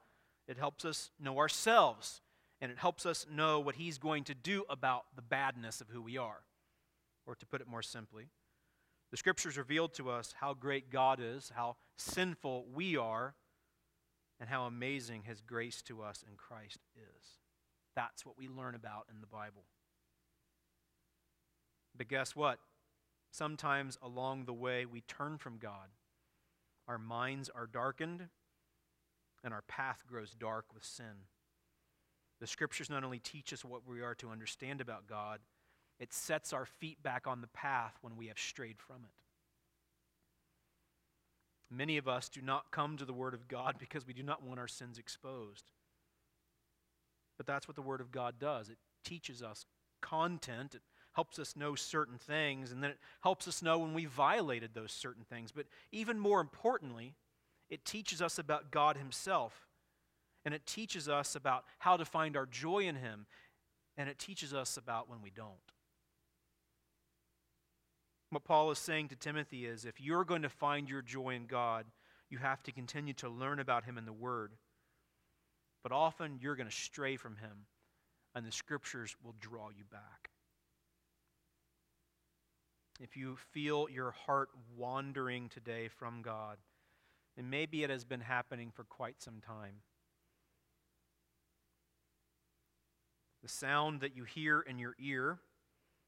[0.47, 2.23] it helps us know ourselves,
[2.61, 6.01] and it helps us know what He's going to do about the badness of who
[6.01, 6.41] we are.
[7.27, 8.29] Or to put it more simply,
[9.11, 13.35] the Scriptures revealed to us how great God is, how sinful we are,
[14.41, 17.39] and how amazing His grace to us in Christ is.
[17.99, 19.65] That's what we learn about in the Bible.
[21.97, 22.61] But guess what?
[23.33, 25.89] Sometimes along the way, we turn from God.
[26.87, 28.29] Our minds are darkened,
[29.43, 31.27] and our path grows dark with sin.
[32.41, 35.41] The scriptures not only teach us what we are to understand about God,
[35.99, 39.11] it sets our feet back on the path when we have strayed from it.
[41.69, 44.45] Many of us do not come to the Word of God because we do not
[44.45, 45.73] want our sins exposed.
[47.39, 49.65] But that's what the Word of God does it teaches us
[50.03, 50.83] content, it
[51.15, 54.93] helps us know certain things, and then it helps us know when we violated those
[54.93, 55.51] certain things.
[55.51, 57.15] But even more importantly,
[57.71, 59.67] it teaches us about God Himself,
[60.45, 63.27] and it teaches us about how to find our joy in Him,
[63.97, 65.55] and it teaches us about when we don't.
[68.31, 71.47] What Paul is saying to Timothy is if you're going to find your joy in
[71.47, 71.87] God,
[72.31, 74.53] you have to continue to learn about Him in the Word.
[75.83, 77.67] But often you're going to stray from Him,
[78.35, 80.31] and the Scriptures will draw you back
[83.01, 86.59] if you feel your heart wandering today from God,
[87.37, 89.83] and maybe it has been happening for quite some time.
[93.43, 95.39] The sound that you hear in your ear,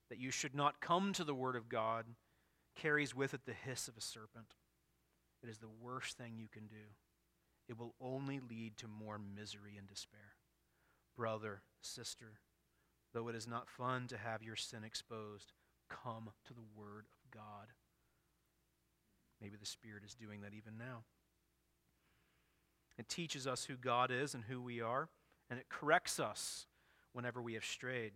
[0.09, 2.07] that you should not come to the Word of God,
[2.75, 4.55] carries with it the hiss of a serpent.
[5.43, 6.77] It is the worst thing you can do.
[7.71, 10.35] It will only lead to more misery and despair.
[11.17, 12.41] Brother, sister,
[13.15, 15.53] though it is not fun to have your sin exposed,
[15.89, 17.69] come to the Word of God.
[19.41, 21.05] Maybe the Spirit is doing that even now.
[22.99, 25.09] It teaches us who God is and who we are,
[25.49, 26.67] and it corrects us
[27.13, 28.15] whenever we have strayed.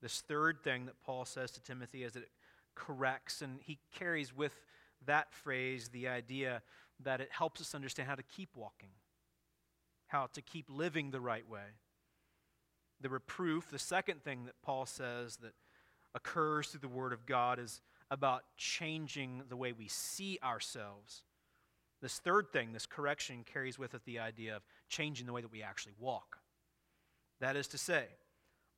[0.00, 2.32] This third thing that Paul says to Timothy is that it
[2.74, 4.60] corrects, and he carries with
[5.06, 6.62] that phrase the idea
[7.00, 8.90] that it helps us understand how to keep walking,
[10.08, 11.76] how to keep living the right way.
[13.00, 15.54] The reproof, the second thing that Paul says that
[16.14, 17.80] occurs through the Word of God is
[18.10, 21.22] about changing the way we see ourselves.
[22.00, 25.52] This third thing, this correction, carries with it the idea of changing the way that
[25.52, 26.38] we actually walk.
[27.40, 28.04] That is to say,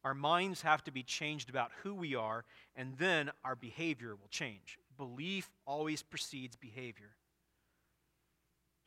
[0.04, 2.44] our minds have to be changed about who we are,
[2.76, 4.78] and then our behavior will change.
[4.96, 7.16] Belief always precedes behavior.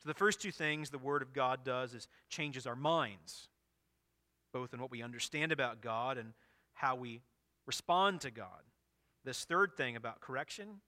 [0.02, 3.48] So, the first two things the Word of God does is changes our minds,
[4.52, 6.34] both in what we understand about God and
[6.74, 7.22] how we
[7.66, 8.62] respond to God.
[9.24, 10.80] This third thing about correction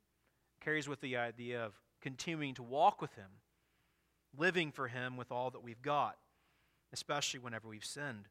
[0.60, 3.30] carries with the idea of continuing to walk with Him,
[4.36, 6.16] living for Him with all that we've got,
[6.92, 8.28] especially whenever we've sinned.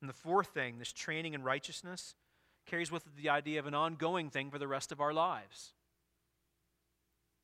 [0.00, 2.14] And the fourth thing, this training in righteousness,
[2.66, 5.74] carries with it the idea of an ongoing thing for the rest of our lives.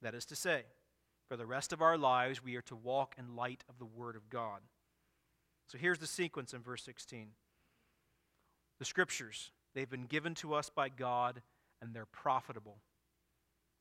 [0.03, 0.63] That is to say,
[1.29, 4.17] for the rest of our lives, we are to walk in light of the Word
[4.17, 4.61] of God.
[5.67, 7.29] So here's the sequence in verse 16
[8.79, 11.43] the Scriptures, They've been given to us by God,
[11.83, 12.79] and they're profitable.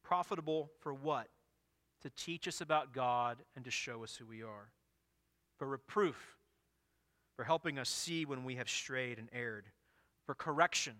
[0.04, 1.28] Profitable for what?
[2.04, 4.72] To teach us about God and to show us who we are.
[5.58, 6.38] For reproof,
[7.36, 9.66] for helping us see when we have strayed and erred.
[10.26, 10.94] For correction,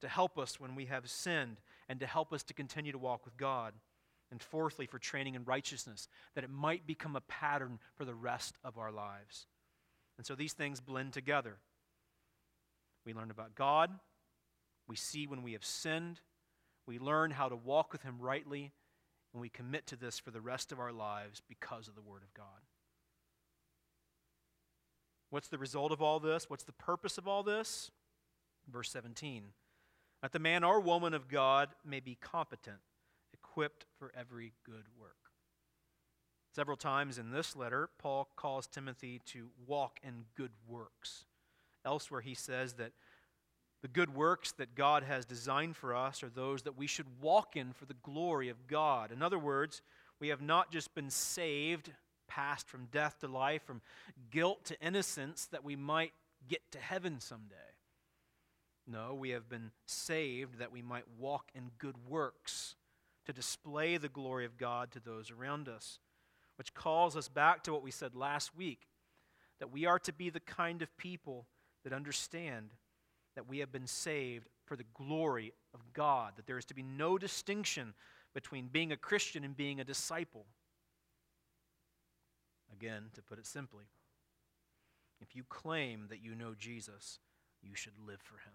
[0.00, 1.58] to help us when we have sinned
[1.88, 3.74] and to help us to continue to walk with God.
[4.30, 8.56] And fourthly, for training in righteousness, that it might become a pattern for the rest
[8.64, 9.46] of our lives.
[10.16, 11.58] And so these things blend together.
[13.04, 13.90] We learn about God,
[14.88, 16.20] we see when we have sinned.
[16.86, 18.72] We learn how to walk with Him rightly,
[19.32, 22.22] and we commit to this for the rest of our lives because of the Word
[22.22, 22.46] of God.
[25.30, 26.48] What's the result of all this?
[26.48, 27.90] What's the purpose of all this?
[28.70, 29.44] Verse 17
[30.22, 32.78] That the man or woman of God may be competent,
[33.54, 35.30] equipped for every good work.
[36.54, 41.24] Several times in this letter, Paul calls Timothy to walk in good works.
[41.84, 42.92] Elsewhere, he says that
[43.82, 47.54] The good works that God has designed for us are those that we should walk
[47.54, 49.12] in for the glory of God.
[49.12, 49.82] In other words,
[50.18, 51.92] we have not just been saved,
[52.26, 53.82] passed from death to life, from
[54.30, 56.12] guilt to innocence, that we might
[56.48, 57.54] get to heaven someday.
[58.86, 62.76] No, we have been saved that we might walk in good works
[63.26, 65.98] to display the glory of God to those around us,
[66.56, 68.88] which calls us back to what we said last week
[69.60, 71.46] that we are to be the kind of people
[71.84, 72.70] that understand
[73.34, 76.82] that we have been saved for the glory of God, that there is to be
[76.82, 77.94] no distinction
[78.32, 80.46] between being a Christian and being a disciple.
[82.72, 83.84] Again, to put it simply,
[85.20, 87.18] if you claim that you know Jesus,
[87.62, 88.54] you should live for him.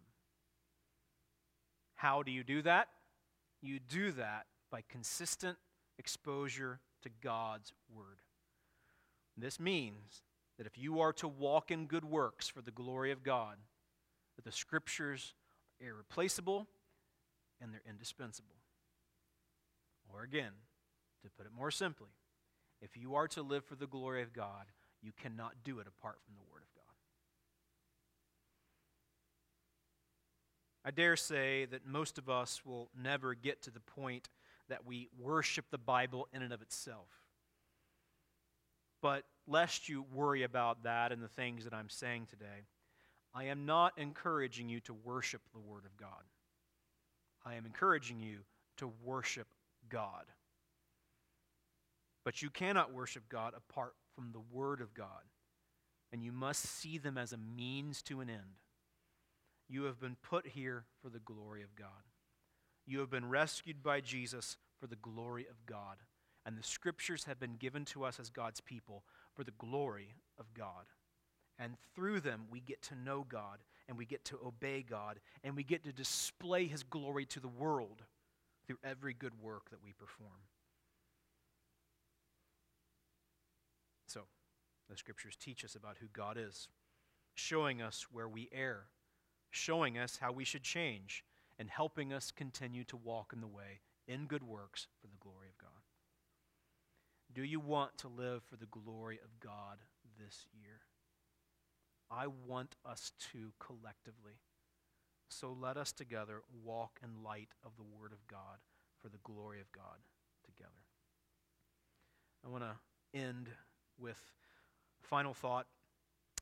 [1.96, 2.90] How do you do that?
[3.62, 5.58] You do that by consistent
[5.98, 8.22] exposure to God's Word.
[9.38, 10.22] This means
[10.58, 13.56] that if you are to walk in good works for the glory of God,
[14.36, 15.34] that the Scriptures
[15.82, 16.68] are irreplaceable
[17.62, 18.56] and they're indispensable.
[20.14, 20.52] Or again,
[21.24, 22.10] to put it more simply,
[22.82, 24.66] if you are to live for the glory of God,
[25.02, 26.84] you cannot do it apart from the Word of God.
[30.84, 34.30] I dare say that most of us will never get to the point
[34.70, 37.08] that we worship the Bible in and of itself.
[39.02, 42.68] But lest you worry about that and the things that I'm saying today,
[43.34, 46.24] I am not encouraging you to worship the Word of God.
[47.46, 48.40] I am encouraging you
[48.78, 49.48] to worship
[49.90, 50.26] God.
[52.26, 55.08] But you cannot worship God apart from the Word of God,
[56.12, 58.60] and you must see them as a means to an end.
[59.70, 61.88] You have been put here for the glory of God.
[62.90, 65.98] You have been rescued by Jesus for the glory of God.
[66.44, 69.04] And the scriptures have been given to us as God's people
[69.36, 70.88] for the glory of God.
[71.60, 75.56] And through them, we get to know God and we get to obey God and
[75.56, 78.02] we get to display His glory to the world
[78.66, 80.32] through every good work that we perform.
[84.08, 84.22] So,
[84.90, 86.70] the scriptures teach us about who God is,
[87.36, 88.86] showing us where we err,
[89.52, 91.24] showing us how we should change,
[91.60, 95.50] and helping us continue to walk in the way in good works for the glory
[95.50, 95.84] of God.
[97.32, 99.80] Do you want to live for the glory of God
[100.18, 100.80] this year?
[102.10, 104.40] I want us to collectively.
[105.30, 108.58] So let us together walk in light of the Word of God
[109.00, 110.00] for the glory of God
[110.44, 110.72] together.
[112.44, 113.50] I want to end
[114.00, 114.18] with
[115.04, 115.68] a final thought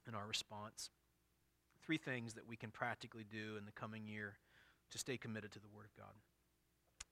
[0.06, 0.90] and our response.
[1.86, 4.38] Three things that we can practically do in the coming year
[4.92, 6.14] to stay committed to the Word of God.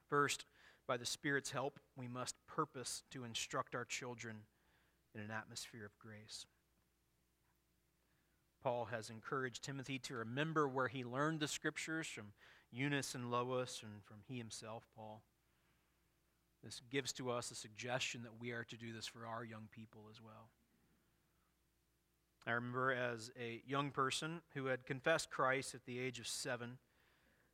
[0.10, 0.46] First,
[0.88, 4.38] by the Spirit's help, we must purpose to instruct our children
[5.14, 6.46] in an atmosphere of grace.
[8.62, 12.34] Paul has encouraged Timothy to remember where he learned the scriptures from
[12.72, 15.22] Eunice and Lois and from he himself, Paul.
[16.64, 19.68] This gives to us a suggestion that we are to do this for our young
[19.72, 20.50] people as well.
[22.48, 26.78] I remember as a young person who had confessed Christ at the age of seven,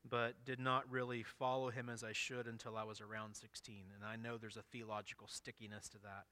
[0.07, 3.75] but did not really follow him as I should until I was around 16.
[3.95, 6.25] And I know there's a theological stickiness to that.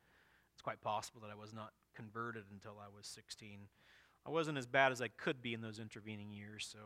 [0.54, 3.60] It's quite possible that I was not converted until I was 16.
[4.26, 6.80] I wasn't as bad as I could be in those intervening years, so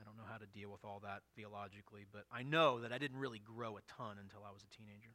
[0.00, 2.98] I don't know how to deal with all that theologically, but I know that I
[2.98, 5.14] didn't really grow a ton until I was a teenager.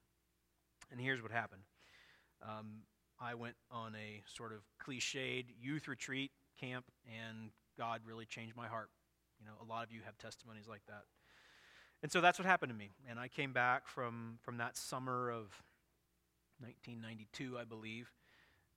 [0.91, 1.63] And here's what happened
[2.41, 2.83] um,
[3.19, 8.67] I went on a sort of cliched youth retreat camp, and God really changed my
[8.67, 8.89] heart.
[9.39, 11.03] You know, a lot of you have testimonies like that.
[12.01, 12.91] And so that's what happened to me.
[13.09, 15.51] And I came back from, from that summer of
[16.61, 18.11] 1992, I believe,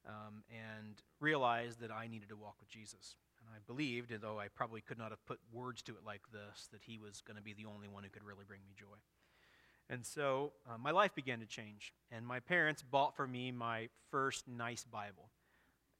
[0.06, 3.16] um, and realized that I needed to walk with Jesus.
[3.40, 6.68] And I believed, though I probably could not have put words to it like this,
[6.72, 8.98] that he was going to be the only one who could really bring me joy.
[9.88, 11.92] And so uh, my life began to change.
[12.10, 15.30] And my parents bought for me my first nice Bible.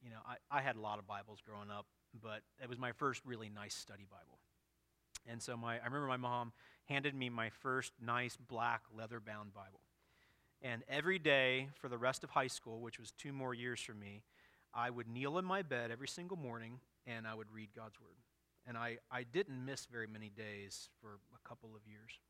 [0.03, 1.87] You know, I, I had a lot of Bibles growing up,
[2.21, 4.39] but it was my first really nice study Bible.
[5.29, 6.53] And so my, I remember my mom
[6.87, 9.81] handed me my first nice black leather bound Bible.
[10.61, 13.95] And every day for the rest of high school, which was two more years for
[13.95, 14.23] me,
[14.75, 18.17] I would kneel in my bed every single morning and I would read God's Word.
[18.67, 22.21] And I, I didn't miss very many days for a couple of years.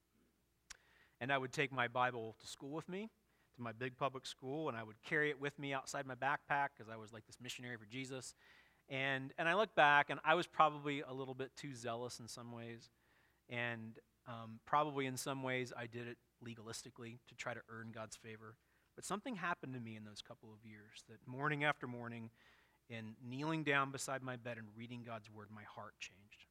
[1.21, 3.11] And I would take my Bible to school with me,
[3.57, 6.69] to my big public school, and I would carry it with me outside my backpack
[6.77, 8.35] because I was like this missionary for Jesus.
[8.93, 12.29] And, and I look back, and I was probably a little bit too zealous in
[12.29, 12.91] some ways.
[13.49, 18.17] And um, probably in some ways, I did it legalistically to try to earn God's
[18.17, 18.55] favor.
[18.95, 22.29] But something happened to me in those couple of years that morning after morning,
[22.91, 26.45] in kneeling down beside my bed and reading God's word, my heart changed.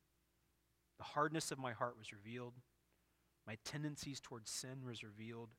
[0.98, 2.54] The hardness of my heart was revealed.
[3.46, 5.50] My tendencies towards sin was revealed.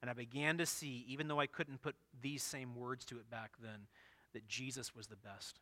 [0.00, 3.30] And I began to see, even though I couldn't put these same words to it
[3.30, 3.86] back then,
[4.32, 5.60] that Jesus was the best,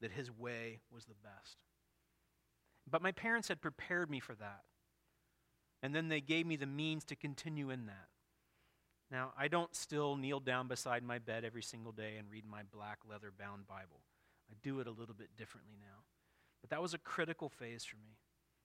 [0.00, 1.56] that his way was the best.
[2.90, 4.62] But my parents had prepared me for that.
[5.82, 8.08] And then they gave me the means to continue in that.
[9.10, 12.62] Now, I don't still kneel down beside my bed every single day and read my
[12.72, 14.00] black leather bound Bible.
[14.50, 16.02] I do it a little bit differently now.
[16.60, 18.16] But that was a critical phase for me.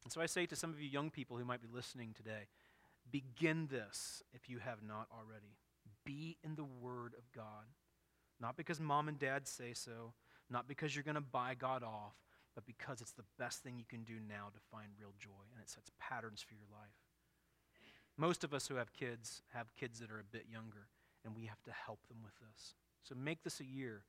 [0.04, 2.48] And so I say to some of you young people who might be listening today
[3.12, 5.58] begin this if you have not already.
[6.06, 7.66] Be in the Word of God.
[8.40, 10.14] Not because mom and dad say so,
[10.50, 12.16] not because you're going to buy God off,
[12.56, 15.62] but because it's the best thing you can do now to find real joy and
[15.62, 16.98] it sets patterns for your life.
[18.18, 20.90] Most of us who have kids have kids that are a bit younger,
[21.24, 22.74] and we have to help them with this.
[23.04, 24.04] So make this a year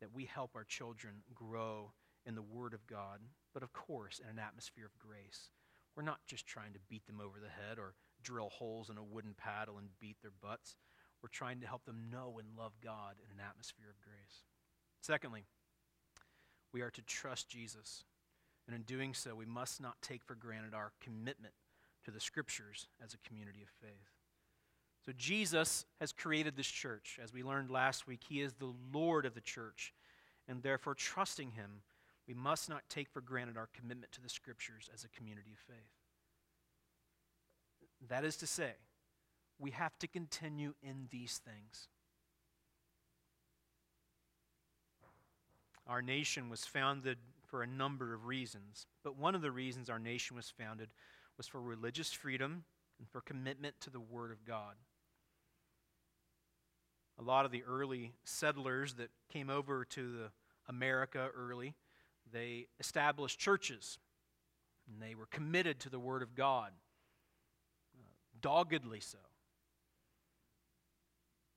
[0.00, 1.92] that we help our children grow
[2.24, 3.20] in the Word of God,
[3.52, 5.50] but of course, in an atmosphere of grace.
[5.96, 9.02] We're not just trying to beat them over the head or drill holes in a
[9.02, 10.76] wooden paddle and beat their butts.
[11.22, 14.44] We're trying to help them know and love God in an atmosphere of grace.
[15.00, 15.44] Secondly,
[16.72, 18.04] we are to trust Jesus.
[18.66, 21.54] And in doing so, we must not take for granted our commitment
[22.04, 24.10] to the scriptures as a community of faith.
[25.04, 27.18] So, Jesus has created this church.
[27.22, 29.94] As we learned last week, He is the Lord of the church.
[30.46, 31.82] And therefore, trusting Him,
[32.28, 35.58] we must not take for granted our commitment to the scriptures as a community of
[35.58, 35.90] faith.
[38.08, 38.72] That is to say,
[39.58, 41.88] we have to continue in these things.
[45.90, 47.18] Our nation was founded
[47.48, 50.88] for a number of reasons, but one of the reasons our nation was founded
[51.36, 52.62] was for religious freedom
[53.00, 54.76] and for commitment to the Word of God.
[57.18, 60.30] A lot of the early settlers that came over to the
[60.68, 61.74] America early,
[62.32, 63.98] they established churches
[64.88, 66.70] and they were committed to the Word of God,
[67.98, 68.06] uh,
[68.40, 69.18] doggedly so.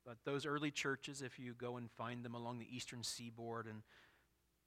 [0.04, 3.84] But those early churches, if you go and find them along the eastern seaboard and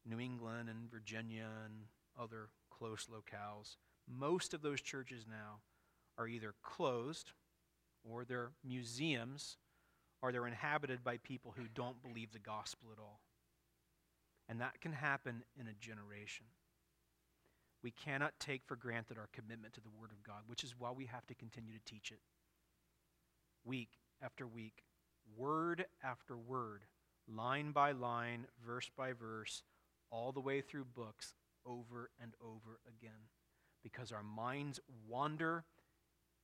[0.06, 1.74] New England and Virginia and
[2.18, 3.76] other close locales,
[4.08, 5.60] most of those churches now
[6.16, 7.32] are either closed
[8.04, 9.56] or they're museums
[10.22, 13.20] or they're inhabited by people who don't believe the gospel at all.
[14.48, 16.46] And that can happen in a generation.
[17.82, 20.90] We cannot take for granted our commitment to the Word of God, which is why
[20.92, 22.20] we have to continue to teach it.
[23.64, 23.90] Week
[24.22, 24.84] after week,
[25.36, 26.84] word after word,
[27.28, 29.62] line by line, verse by verse,
[30.10, 31.34] all the way through books,
[31.64, 33.30] over and over again.
[33.82, 35.64] Because our minds wander,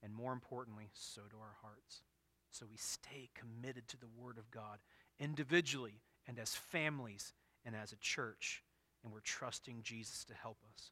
[0.03, 2.03] and more importantly, so do our hearts.
[2.51, 4.79] So we stay committed to the Word of God
[5.19, 7.33] individually and as families
[7.65, 8.63] and as a church,
[9.03, 10.91] and we're trusting Jesus to help us.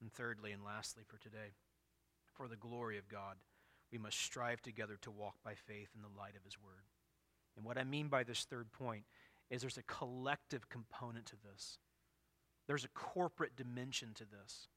[0.00, 1.54] And thirdly and lastly for today,
[2.34, 3.36] for the glory of God,
[3.90, 6.84] we must strive together to walk by faith in the light of His Word.
[7.56, 9.04] And what I mean by this third point
[9.50, 11.78] is there's a collective component to this,
[12.66, 14.68] there's a corporate dimension to this.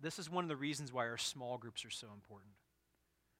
[0.00, 2.52] This is one of the reasons why our small groups are so important.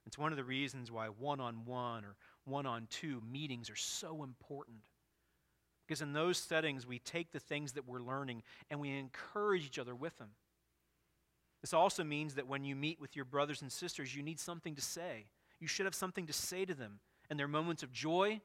[0.07, 3.77] It's one of the reasons why one on one or one on two meetings are
[3.77, 4.79] so important.
[5.87, 9.79] Because in those settings, we take the things that we're learning and we encourage each
[9.79, 10.31] other with them.
[11.63, 14.75] This also means that when you meet with your brothers and sisters, you need something
[14.75, 15.27] to say.
[15.59, 18.41] You should have something to say to them in their moments of joy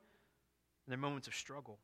[0.85, 1.79] and their moments of struggle.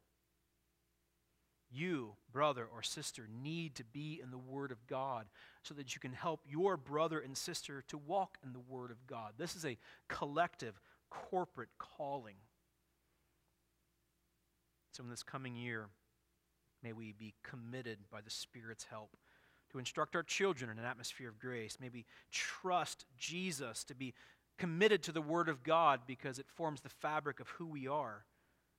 [1.73, 5.27] You, brother or sister, need to be in the Word of God
[5.63, 9.07] so that you can help your brother and sister to walk in the Word of
[9.07, 9.33] God.
[9.37, 9.77] This is a
[10.09, 10.79] collective,
[11.09, 12.35] corporate calling.
[14.91, 15.87] So, in this coming year,
[16.83, 19.15] may we be committed by the Spirit's help
[19.71, 21.77] to instruct our children in an atmosphere of grace.
[21.79, 24.13] May we trust Jesus to be
[24.57, 28.25] committed to the Word of God because it forms the fabric of who we are.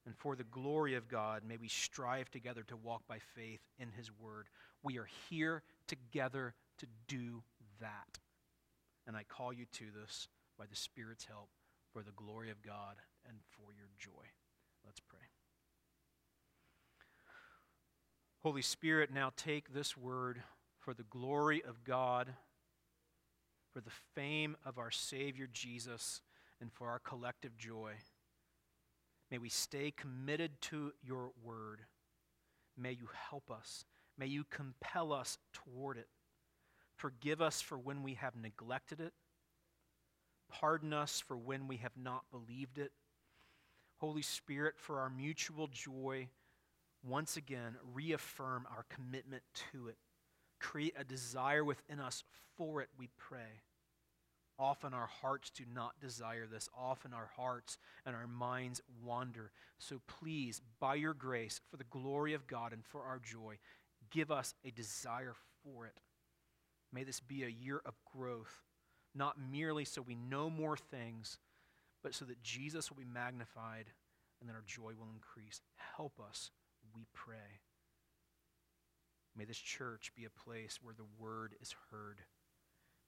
[0.04, 3.90] And for the glory of God, may we strive together to walk by faith in
[3.90, 4.48] His Word.
[4.82, 7.42] We are here together to do
[7.80, 8.18] that.
[9.06, 10.28] And I call you to this
[10.58, 11.50] by the Spirit's help
[11.92, 12.96] for the glory of God
[13.28, 14.26] and for your joy.
[14.84, 15.20] Let's pray.
[18.42, 20.42] Holy Spirit, now take this word
[20.80, 22.34] for the glory of God,
[23.72, 26.22] for the fame of our Savior Jesus,
[26.60, 27.92] and for our collective joy.
[29.32, 31.80] May we stay committed to your word.
[32.76, 33.86] May you help us.
[34.18, 36.08] May you compel us toward it.
[36.96, 39.14] Forgive us for when we have neglected it.
[40.50, 42.92] Pardon us for when we have not believed it.
[44.00, 46.28] Holy Spirit, for our mutual joy,
[47.02, 49.96] once again reaffirm our commitment to it.
[50.60, 52.22] Create a desire within us
[52.58, 53.62] for it, we pray.
[54.62, 56.68] Often our hearts do not desire this.
[56.78, 59.50] Often our hearts and our minds wander.
[59.80, 63.56] So please, by your grace, for the glory of God and for our joy,
[64.12, 65.34] give us a desire
[65.64, 65.98] for it.
[66.92, 68.62] May this be a year of growth,
[69.16, 71.38] not merely so we know more things,
[72.04, 73.86] but so that Jesus will be magnified
[74.40, 75.60] and that our joy will increase.
[75.96, 76.52] Help us,
[76.94, 77.58] we pray.
[79.36, 82.20] May this church be a place where the word is heard.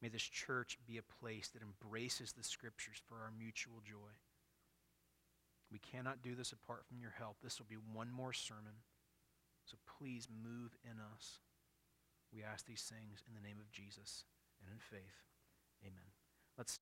[0.05, 4.12] May this church be a place that embraces the scriptures for our mutual joy.
[5.72, 7.38] We cannot do this apart from your help.
[7.42, 8.84] This will be one more sermon.
[9.64, 11.40] So please move in us.
[12.34, 14.24] We ask these things in the name of Jesus
[14.61, 15.24] and in faith.
[15.80, 16.12] Amen.
[16.59, 16.76] Let's